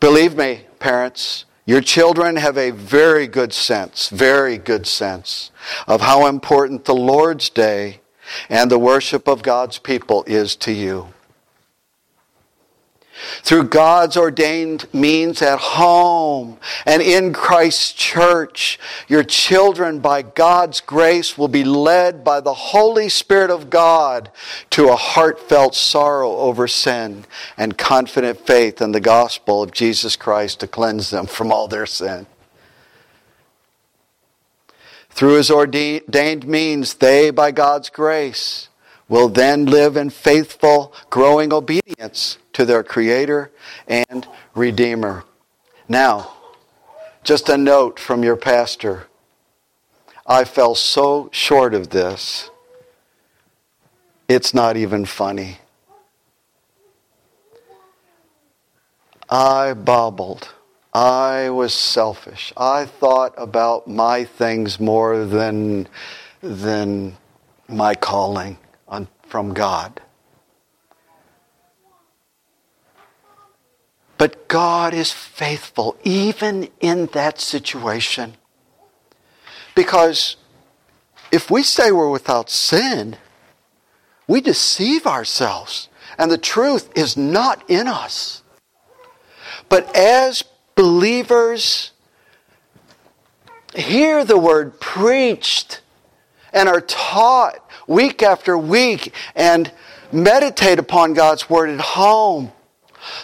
Believe 0.00 0.36
me, 0.36 0.66
parents, 0.78 1.44
your 1.64 1.80
children 1.80 2.36
have 2.36 2.56
a 2.56 2.70
very 2.70 3.26
good 3.26 3.52
sense, 3.52 4.08
very 4.08 4.58
good 4.58 4.86
sense 4.86 5.50
of 5.86 6.00
how 6.02 6.26
important 6.26 6.84
the 6.84 6.94
Lord's 6.94 7.50
Day 7.50 8.00
and 8.48 8.70
the 8.70 8.78
worship 8.78 9.26
of 9.26 9.42
God's 9.42 9.78
people 9.78 10.24
is 10.26 10.56
to 10.56 10.72
you 10.72 11.12
through 13.42 13.64
God's 13.64 14.16
ordained 14.16 14.92
means 14.92 15.40
at 15.42 15.58
home 15.58 16.58
and 16.84 17.00
in 17.00 17.32
Christ's 17.32 17.92
church. 17.92 18.78
Your 19.08 19.24
children, 19.24 20.00
by 20.00 20.22
God's 20.22 20.80
grace, 20.80 21.38
will 21.38 21.48
be 21.48 21.64
led 21.64 22.24
by 22.24 22.40
the 22.40 22.54
Holy 22.54 23.08
Spirit 23.08 23.50
of 23.50 23.70
God 23.70 24.30
to 24.70 24.88
a 24.88 24.96
heartfelt 24.96 25.74
sorrow 25.74 26.36
over 26.36 26.68
sin 26.68 27.24
and 27.56 27.78
confident 27.78 28.46
faith 28.46 28.80
in 28.80 28.92
the 28.92 29.00
gospel 29.00 29.62
of 29.62 29.72
Jesus 29.72 30.16
Christ 30.16 30.60
to 30.60 30.66
cleanse 30.66 31.10
them 31.10 31.26
from 31.26 31.52
all 31.52 31.68
their 31.68 31.86
sin. 31.86 32.26
Through 35.10 35.36
his 35.36 35.50
ordained 35.50 36.46
means, 36.46 36.94
they, 36.94 37.30
by 37.30 37.50
God's 37.50 37.88
grace, 37.88 38.68
will 39.08 39.28
then 39.30 39.64
live 39.64 39.96
in 39.96 40.10
faithful, 40.10 40.92
growing 41.08 41.54
obedience 41.54 42.36
to 42.56 42.64
their 42.64 42.82
Creator 42.82 43.50
and 43.86 44.26
Redeemer. 44.54 45.24
Now, 45.90 46.32
just 47.22 47.50
a 47.50 47.58
note 47.58 48.00
from 48.00 48.22
your 48.22 48.36
pastor. 48.36 49.08
I 50.26 50.44
fell 50.44 50.74
so 50.74 51.28
short 51.32 51.74
of 51.74 51.90
this, 51.90 52.48
it's 54.26 54.54
not 54.54 54.78
even 54.78 55.04
funny. 55.04 55.58
I 59.28 59.74
bobbled. 59.74 60.48
I 60.94 61.50
was 61.50 61.74
selfish. 61.74 62.54
I 62.56 62.86
thought 62.86 63.34
about 63.36 63.86
my 63.86 64.24
things 64.24 64.80
more 64.80 65.26
than, 65.26 65.88
than 66.40 67.18
my 67.68 67.94
calling 67.94 68.56
on, 68.88 69.08
from 69.28 69.52
God. 69.52 70.00
But 74.18 74.48
God 74.48 74.94
is 74.94 75.12
faithful 75.12 75.96
even 76.02 76.68
in 76.80 77.06
that 77.06 77.40
situation. 77.40 78.36
Because 79.74 80.36
if 81.30 81.50
we 81.50 81.62
say 81.62 81.92
we're 81.92 82.10
without 82.10 82.48
sin, 82.48 83.16
we 84.26 84.40
deceive 84.40 85.06
ourselves, 85.06 85.88
and 86.18 86.30
the 86.30 86.38
truth 86.38 86.90
is 86.96 87.16
not 87.16 87.68
in 87.68 87.86
us. 87.86 88.42
But 89.68 89.94
as 89.94 90.44
believers 90.74 91.92
hear 93.74 94.24
the 94.24 94.38
word 94.38 94.80
preached 94.80 95.82
and 96.52 96.68
are 96.68 96.80
taught 96.80 97.56
week 97.86 98.22
after 98.22 98.56
week 98.56 99.12
and 99.34 99.70
meditate 100.12 100.78
upon 100.78 101.14
God's 101.14 101.50
word 101.50 101.70
at 101.70 101.80
home, 101.80 102.52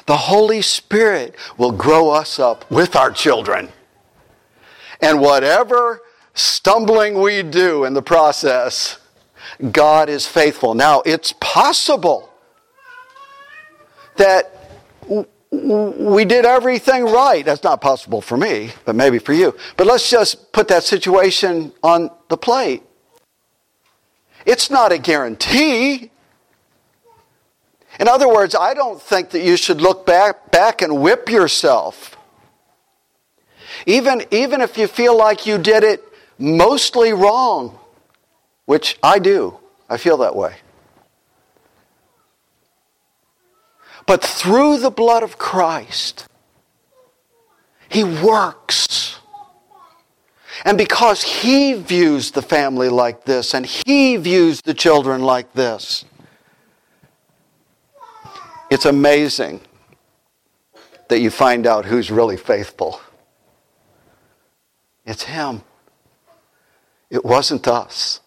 the 0.06 0.16
Holy 0.16 0.62
Spirit 0.62 1.34
will 1.56 1.72
grow 1.72 2.10
us 2.10 2.38
up 2.38 2.70
with 2.70 2.94
our 2.96 3.10
children. 3.10 3.68
And 5.00 5.20
whatever 5.20 6.00
stumbling 6.34 7.20
we 7.20 7.42
do 7.42 7.84
in 7.84 7.94
the 7.94 8.02
process, 8.02 8.98
God 9.70 10.08
is 10.08 10.26
faithful. 10.26 10.74
Now, 10.74 11.02
it's 11.04 11.34
possible 11.40 12.30
that 14.16 14.50
we 15.50 16.24
did 16.24 16.46
everything 16.46 17.04
right. 17.04 17.44
That's 17.44 17.62
not 17.62 17.80
possible 17.80 18.20
for 18.20 18.36
me, 18.36 18.70
but 18.84 18.94
maybe 18.94 19.18
for 19.18 19.32
you. 19.32 19.54
But 19.76 19.86
let's 19.86 20.08
just 20.08 20.52
put 20.52 20.68
that 20.68 20.84
situation 20.84 21.72
on 21.82 22.10
the 22.28 22.36
plate. 22.36 22.82
It's 24.46 24.70
not 24.70 24.92
a 24.92 24.98
guarantee. 24.98 26.11
In 28.00 28.08
other 28.08 28.28
words, 28.28 28.54
I 28.54 28.74
don't 28.74 29.00
think 29.00 29.30
that 29.30 29.42
you 29.42 29.56
should 29.56 29.80
look 29.80 30.06
back, 30.06 30.50
back 30.50 30.82
and 30.82 31.00
whip 31.00 31.28
yourself. 31.28 32.16
Even, 33.86 34.24
even 34.30 34.60
if 34.60 34.78
you 34.78 34.86
feel 34.86 35.16
like 35.16 35.46
you 35.46 35.58
did 35.58 35.84
it 35.84 36.02
mostly 36.38 37.12
wrong, 37.12 37.78
which 38.64 38.98
I 39.02 39.18
do, 39.18 39.58
I 39.88 39.96
feel 39.96 40.16
that 40.18 40.34
way. 40.34 40.56
But 44.06 44.22
through 44.22 44.78
the 44.78 44.90
blood 44.90 45.22
of 45.22 45.38
Christ, 45.38 46.26
He 47.88 48.04
works. 48.04 49.18
And 50.64 50.78
because 50.78 51.22
He 51.22 51.74
views 51.74 52.30
the 52.32 52.42
family 52.42 52.88
like 52.88 53.24
this, 53.24 53.54
and 53.54 53.66
He 53.66 54.16
views 54.16 54.60
the 54.62 54.74
children 54.74 55.22
like 55.22 55.52
this, 55.52 56.04
it's 58.72 58.86
amazing 58.86 59.60
that 61.08 61.20
you 61.20 61.28
find 61.28 61.66
out 61.66 61.84
who's 61.84 62.10
really 62.10 62.38
faithful. 62.38 63.02
It's 65.04 65.24
Him. 65.24 65.60
It 67.10 67.22
wasn't 67.22 67.68
us. 67.68 68.20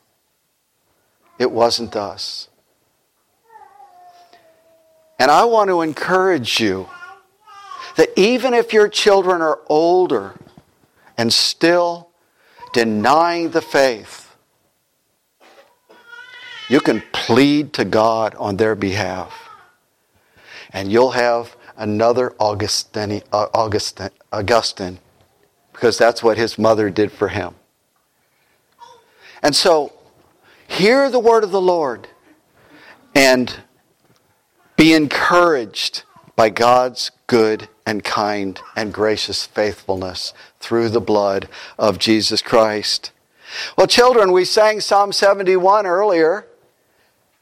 It 1.39 1.49
wasn't 1.49 1.95
us. 1.95 2.47
And 5.17 5.31
I 5.31 5.45
want 5.45 5.71
to 5.71 5.81
encourage 5.81 6.59
you 6.59 6.89
that 7.95 8.09
even 8.15 8.53
if 8.53 8.71
your 8.71 8.87
children 8.87 9.41
are 9.41 9.61
older 9.65 10.35
and 11.17 11.33
still 11.33 12.11
denying 12.71 13.49
the 13.49 13.61
faith, 13.61 14.35
you 16.69 16.79
can 16.79 17.01
plead 17.11 17.73
to 17.73 17.83
God 17.83 18.35
on 18.35 18.57
their 18.57 18.75
behalf 18.75 19.44
and 20.75 20.91
you'll 20.91 21.11
have 21.11 21.55
another 21.77 22.35
Augustine, 22.37 23.21
uh, 23.31 23.47
Augustine, 23.53 24.09
Augustine, 24.31 24.99
because 25.71 25.97
that's 25.97 26.21
what 26.21 26.37
his 26.37 26.59
mother 26.59 26.89
did 26.89 27.13
for 27.13 27.29
him. 27.29 27.55
And 29.41 29.55
so, 29.55 29.93
hear 30.67 31.09
the 31.09 31.19
word 31.19 31.45
of 31.45 31.51
the 31.51 31.61
Lord 31.61 32.09
and 33.15 33.61
be 34.75 34.93
encouraged 34.93 36.03
by 36.35 36.49
God's 36.49 37.09
good 37.27 37.69
and 37.85 38.03
kind 38.03 38.59
and 38.75 38.93
gracious 38.93 39.45
faithfulness 39.45 40.33
through 40.59 40.89
the 40.89 40.99
blood 40.99 41.47
of 41.79 41.99
Jesus 41.99 42.41
Christ. 42.41 43.13
Well, 43.77 43.87
children, 43.87 44.33
we 44.33 44.43
sang 44.43 44.81
Psalm 44.81 45.13
71 45.13 45.85
earlier 45.85 46.47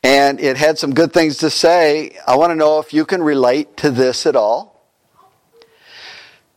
and 0.03 0.41
it 0.41 0.57
had 0.57 0.77
some 0.77 0.93
good 0.93 1.13
things 1.13 1.37
to 1.37 1.49
say. 1.49 2.17
I 2.27 2.35
want 2.35 2.51
to 2.51 2.55
know 2.55 2.79
if 2.79 2.93
you 2.93 3.05
can 3.05 3.23
relate 3.23 3.77
to 3.77 3.89
this 3.89 4.25
at 4.25 4.35
all. 4.35 4.85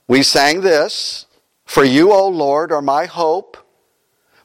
We 0.09 0.23
sang 0.23 0.61
this 0.61 1.27
For 1.65 1.85
you, 1.85 2.13
O 2.13 2.29
Lord, 2.29 2.73
are 2.73 2.83
my 2.83 3.07
hope, 3.07 3.57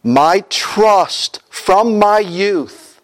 my 0.04 0.44
trust 0.50 1.42
from 1.50 1.98
my 1.98 2.20
youth. 2.20 3.02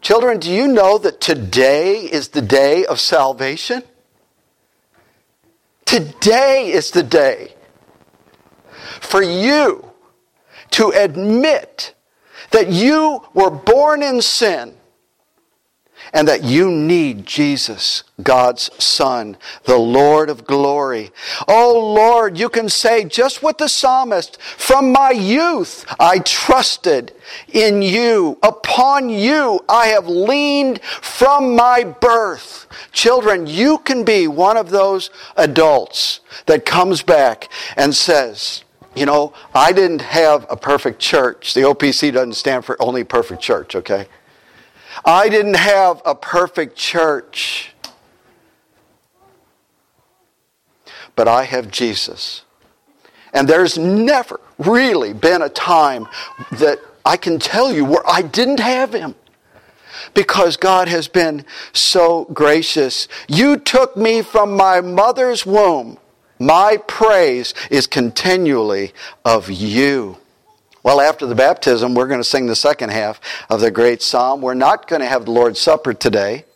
Children, 0.00 0.38
do 0.38 0.50
you 0.50 0.66
know 0.66 0.98
that 0.98 1.20
today 1.20 1.98
is 2.00 2.28
the 2.28 2.42
day 2.42 2.84
of 2.86 2.98
salvation? 2.98 3.82
Today 5.84 6.70
is 6.72 6.92
the 6.92 7.02
day 7.02 7.54
for 9.00 9.22
you 9.22 9.92
to 10.70 10.90
admit 10.90 11.94
that 12.52 12.70
you 12.70 13.24
were 13.34 13.50
born 13.50 14.02
in 14.02 14.22
sin 14.22 14.76
and 16.12 16.26
that 16.28 16.42
you 16.42 16.70
need 16.70 17.26
Jesus, 17.26 18.02
God's 18.22 18.70
Son, 18.82 19.36
the 19.64 19.78
Lord 19.78 20.28
of 20.30 20.46
glory. 20.46 21.10
Oh 21.46 21.92
Lord, 21.94 22.38
you 22.38 22.48
can 22.48 22.68
say 22.68 23.04
just 23.04 23.42
what 23.42 23.58
the 23.58 23.68
psalmist, 23.68 24.40
from 24.40 24.92
my 24.92 25.10
youth 25.10 25.84
I 25.98 26.18
trusted 26.18 27.12
in 27.52 27.82
you. 27.82 28.38
Upon 28.42 29.08
you 29.08 29.64
I 29.68 29.88
have 29.88 30.06
leaned 30.06 30.82
from 30.82 31.54
my 31.54 31.84
birth. 31.84 32.66
Children, 32.92 33.46
you 33.46 33.78
can 33.78 34.04
be 34.04 34.26
one 34.26 34.56
of 34.56 34.70
those 34.70 35.10
adults 35.36 36.20
that 36.46 36.66
comes 36.66 37.02
back 37.02 37.48
and 37.76 37.94
says, 37.94 38.64
you 38.94 39.06
know, 39.06 39.32
I 39.54 39.72
didn't 39.72 40.02
have 40.02 40.46
a 40.50 40.56
perfect 40.56 40.98
church. 40.98 41.54
The 41.54 41.60
OPC 41.60 42.12
doesn't 42.12 42.34
stand 42.34 42.64
for 42.64 42.80
only 42.82 43.04
perfect 43.04 43.40
church, 43.40 43.76
okay? 43.76 44.08
I 45.04 45.28
didn't 45.28 45.56
have 45.56 46.02
a 46.04 46.14
perfect 46.14 46.76
church, 46.76 47.72
but 51.16 51.28
I 51.28 51.44
have 51.44 51.70
Jesus. 51.70 52.44
And 53.32 53.48
there's 53.48 53.78
never 53.78 54.40
really 54.58 55.12
been 55.12 55.42
a 55.42 55.48
time 55.48 56.08
that 56.52 56.78
I 57.04 57.16
can 57.16 57.38
tell 57.38 57.72
you 57.72 57.84
where 57.84 58.08
I 58.08 58.22
didn't 58.22 58.60
have 58.60 58.92
him. 58.94 59.14
because 60.14 60.56
God 60.56 60.88
has 60.88 61.08
been 61.08 61.44
so 61.72 62.24
gracious. 62.32 63.08
You 63.28 63.56
took 63.58 63.96
me 63.96 64.22
from 64.22 64.56
my 64.56 64.80
mother's 64.80 65.44
womb. 65.44 65.98
My 66.38 66.78
praise 66.86 67.54
is 67.70 67.86
continually 67.86 68.92
of 69.24 69.50
you. 69.50 70.16
Well, 70.82 71.00
after 71.00 71.26
the 71.26 71.34
baptism, 71.34 71.94
we're 71.94 72.06
going 72.06 72.20
to 72.20 72.24
sing 72.24 72.46
the 72.46 72.56
second 72.56 72.90
half 72.90 73.20
of 73.50 73.60
the 73.60 73.70
great 73.70 74.00
psalm. 74.00 74.40
We're 74.40 74.54
not 74.54 74.88
going 74.88 75.00
to 75.00 75.06
have 75.06 75.26
the 75.26 75.30
Lord's 75.30 75.60
Supper 75.60 75.92
today. 75.92 76.46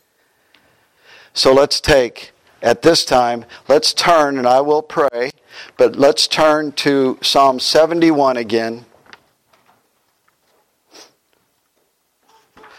So 1.34 1.52
let's 1.52 1.80
take, 1.80 2.32
at 2.62 2.80
this 2.80 3.04
time, 3.04 3.44
let's 3.68 3.92
turn, 3.92 4.38
and 4.38 4.46
I 4.46 4.62
will 4.62 4.80
pray, 4.80 5.30
but 5.76 5.96
let's 5.96 6.26
turn 6.26 6.72
to 6.72 7.18
Psalm 7.20 7.60
71 7.60 8.38
again. 8.38 8.86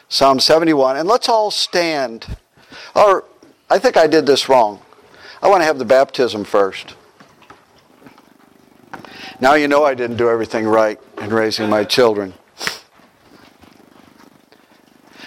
Psalm 0.09 0.39
71, 0.39 0.97
and 0.97 1.07
let's 1.07 1.29
all 1.29 1.51
stand. 1.51 2.37
Or, 2.95 3.25
I 3.69 3.77
think 3.77 3.97
I 3.97 4.07
did 4.07 4.25
this 4.25 4.49
wrong. 4.49 4.81
I 5.43 5.47
want 5.47 5.61
to 5.61 5.65
have 5.65 5.77
the 5.77 5.85
baptism 5.85 6.43
first. 6.43 6.95
Now 9.41 9.55
you 9.55 9.67
know 9.67 9.83
I 9.83 9.95
didn't 9.95 10.15
do 10.15 10.29
everything 10.29 10.65
right 10.65 10.99
in 11.21 11.29
raising 11.29 11.69
my 11.69 11.83
children. 11.83 12.33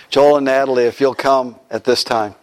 Joel 0.09 0.37
and 0.37 0.47
Natalie, 0.47 0.85
if 0.85 0.99
you'll 1.01 1.15
come 1.15 1.57
at 1.71 1.85
this 1.85 2.03
time. 2.03 2.35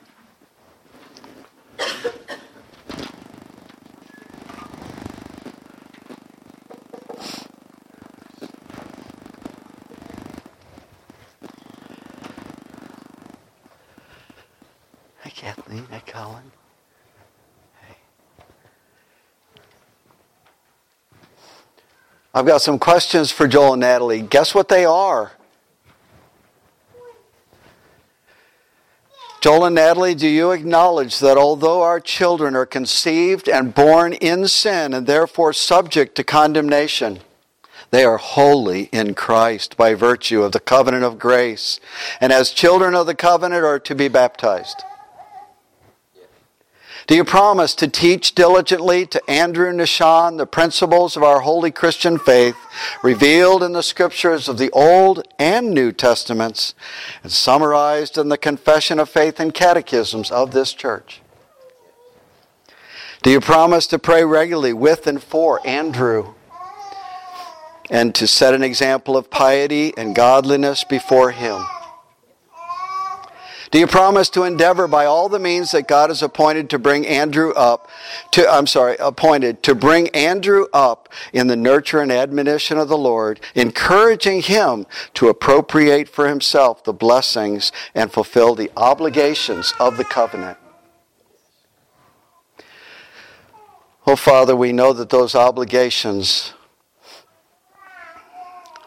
I've 22.36 22.46
got 22.46 22.62
some 22.62 22.80
questions 22.80 23.32
for 23.32 23.48
Joel 23.48 23.74
and 23.74 23.80
Natalie. 23.80 24.22
Guess 24.22 24.54
what 24.54 24.68
they 24.68 24.84
are? 24.84 25.32
Joel 29.40 29.64
and 29.66 29.76
Natalie, 29.76 30.16
do 30.16 30.28
you 30.28 30.52
acknowledge 30.52 31.20
that 31.20 31.38
although 31.38 31.82
our 31.82 32.02
children 32.02 32.54
are 32.54 32.66
conceived 32.66 33.48
and 33.48 33.74
born 33.74 34.12
in 34.12 34.50
sin 34.50 34.94
and 34.94 35.08
therefore 35.08 35.54
subject 35.54 36.16
to 36.16 36.26
condemnation, 36.26 37.22
they 37.92 38.04
are 38.04 38.18
holy 38.18 38.90
in 38.92 39.14
Christ 39.14 39.78
by 39.78 39.94
virtue 39.94 40.44
of 40.44 40.52
the 40.52 40.60
covenant 40.60 41.06
of 41.06 41.18
grace, 41.18 41.80
and 42.20 42.34
as 42.34 42.52
children 42.52 42.96
of 42.96 43.06
the 43.06 43.16
covenant 43.16 43.64
are 43.64 43.80
to 43.80 43.96
be 43.96 44.10
baptized? 44.10 44.84
Do 47.08 47.14
you 47.14 47.24
promise 47.24 47.76
to 47.76 47.88
teach 47.88 48.34
diligently 48.34 49.06
to 49.08 49.30
Andrew 49.30 49.72
Nishan 49.72 50.38
the 50.38 50.48
principles 50.48 51.16
of 51.16 51.22
our 51.22 51.42
holy 51.42 51.70
Christian 51.70 52.18
faith 52.18 52.56
revealed 53.04 53.62
in 53.62 53.74
the 53.74 53.84
scriptures 53.84 54.50
of 54.50 54.58
the 54.58 54.72
Old 54.72 55.22
and 55.38 55.72
New 55.72 55.92
Testaments 55.92 56.74
and 57.22 57.32
summarized 57.32 58.18
in 58.18 58.30
the 58.30 58.40
Confession 58.40 58.98
of 58.98 59.08
Faith 59.08 59.40
and 59.40 59.54
Catechisms 59.54 60.32
of 60.32 60.50
this 60.50 60.74
church? 60.74 61.22
Do 63.22 63.30
you 63.30 63.40
promise 63.40 63.86
to 63.88 64.00
pray 64.00 64.26
regularly 64.26 64.74
with 64.74 65.06
and 65.06 65.22
for 65.22 65.66
Andrew 65.66 66.34
and 67.88 68.16
to 68.16 68.26
set 68.26 68.56
an 68.56 68.64
example 68.64 69.16
of 69.16 69.30
piety 69.30 69.94
and 69.96 70.16
godliness 70.16 70.84
before 70.84 71.30
him? 71.30 71.68
Do 73.76 73.80
you 73.80 73.88
promise 73.88 74.30
to 74.30 74.44
endeavor 74.44 74.88
by 74.88 75.04
all 75.04 75.28
the 75.28 75.38
means 75.38 75.72
that 75.72 75.86
God 75.86 76.10
has 76.10 76.24
appointed 76.24 76.70
to 76.70 76.80
bring 76.80 77.06
Andrew 77.06 77.52
up, 77.56 77.90
to, 78.32 78.50
I'm 78.50 78.68
sorry, 78.68 78.96
appointed 79.02 79.64
to 79.64 79.76
bring 79.76 80.08
Andrew 80.16 80.68
up 80.72 81.10
in 81.34 81.48
the 81.48 81.58
nurture 81.58 82.00
and 82.00 82.10
admonition 82.10 82.78
of 82.78 82.88
the 82.88 82.98
Lord, 82.98 83.42
encouraging 83.54 84.44
him 84.44 84.86
to 85.16 85.28
appropriate 85.28 86.08
for 86.08 86.30
himself 86.30 86.86
the 86.86 86.94
blessings 86.94 87.74
and 87.94 88.14
fulfill 88.14 88.56
the 88.56 88.72
obligations 88.78 89.74
of 89.78 89.98
the 89.98 90.06
covenant? 90.06 90.58
Oh, 94.08 94.16
Father, 94.16 94.56
we 94.56 94.72
know 94.72 94.94
that 94.94 95.10
those 95.10 95.36
obligations 95.36 96.54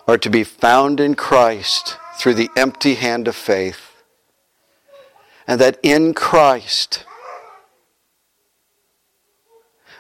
are 0.06 0.16
to 0.16 0.30
be 0.30 0.44
found 0.44 0.98
in 0.98 1.14
Christ 1.14 1.98
through 2.18 2.32
the 2.32 2.48
empty 2.56 2.94
hand 2.94 3.28
of 3.28 3.36
faith 3.36 3.87
and 5.48 5.60
that 5.60 5.80
in 5.82 6.14
Christ 6.14 7.04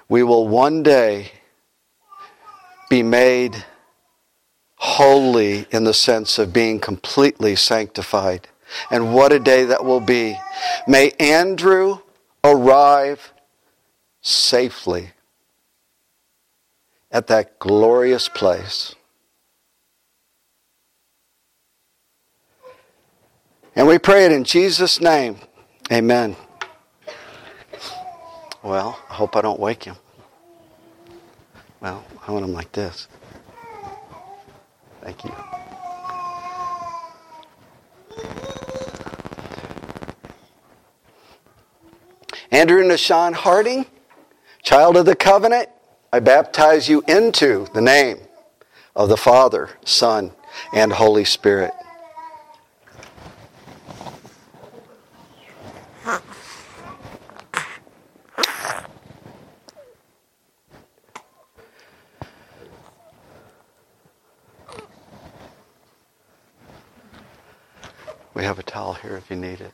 we 0.08 0.22
will 0.22 0.46
one 0.46 0.82
day 0.82 1.32
be 2.88 3.02
made 3.02 3.64
holy 4.76 5.66
in 5.70 5.84
the 5.84 5.94
sense 5.94 6.38
of 6.38 6.52
being 6.52 6.78
completely 6.78 7.56
sanctified. 7.56 8.48
And 8.90 9.14
what 9.14 9.32
a 9.32 9.38
day 9.38 9.64
that 9.64 9.84
will 9.84 10.00
be. 10.00 10.38
May 10.86 11.10
Andrew 11.18 11.98
arrive 12.44 13.32
safely 14.20 15.10
at 17.10 17.26
that 17.26 17.58
glorious 17.58 18.28
place. 18.28 18.94
And 23.78 23.86
we 23.86 23.96
pray 23.96 24.24
it 24.24 24.32
in 24.32 24.42
Jesus' 24.42 25.00
name. 25.00 25.36
Amen. 25.92 26.34
Well, 28.60 28.98
I 29.08 29.14
hope 29.14 29.36
I 29.36 29.40
don't 29.40 29.60
wake 29.60 29.84
him. 29.84 29.94
Well, 31.80 32.04
I 32.26 32.32
want 32.32 32.44
him 32.44 32.52
like 32.52 32.72
this. 32.72 33.06
Thank 35.00 35.22
you. 35.22 35.32
Andrew 42.50 42.82
Nishan 42.82 43.32
Harding, 43.32 43.86
child 44.64 44.96
of 44.96 45.06
the 45.06 45.14
covenant, 45.14 45.68
I 46.12 46.18
baptize 46.18 46.88
you 46.88 47.04
into 47.06 47.68
the 47.74 47.80
name 47.80 48.18
of 48.96 49.08
the 49.08 49.16
Father, 49.16 49.70
Son, 49.84 50.32
and 50.74 50.92
Holy 50.92 51.24
Spirit. 51.24 51.70
We 68.38 68.44
have 68.44 68.60
a 68.60 68.62
towel 68.62 68.94
here 68.94 69.16
if 69.16 69.30
you 69.30 69.36
need 69.36 69.60
it. 69.60 69.72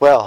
Well, 0.00 0.22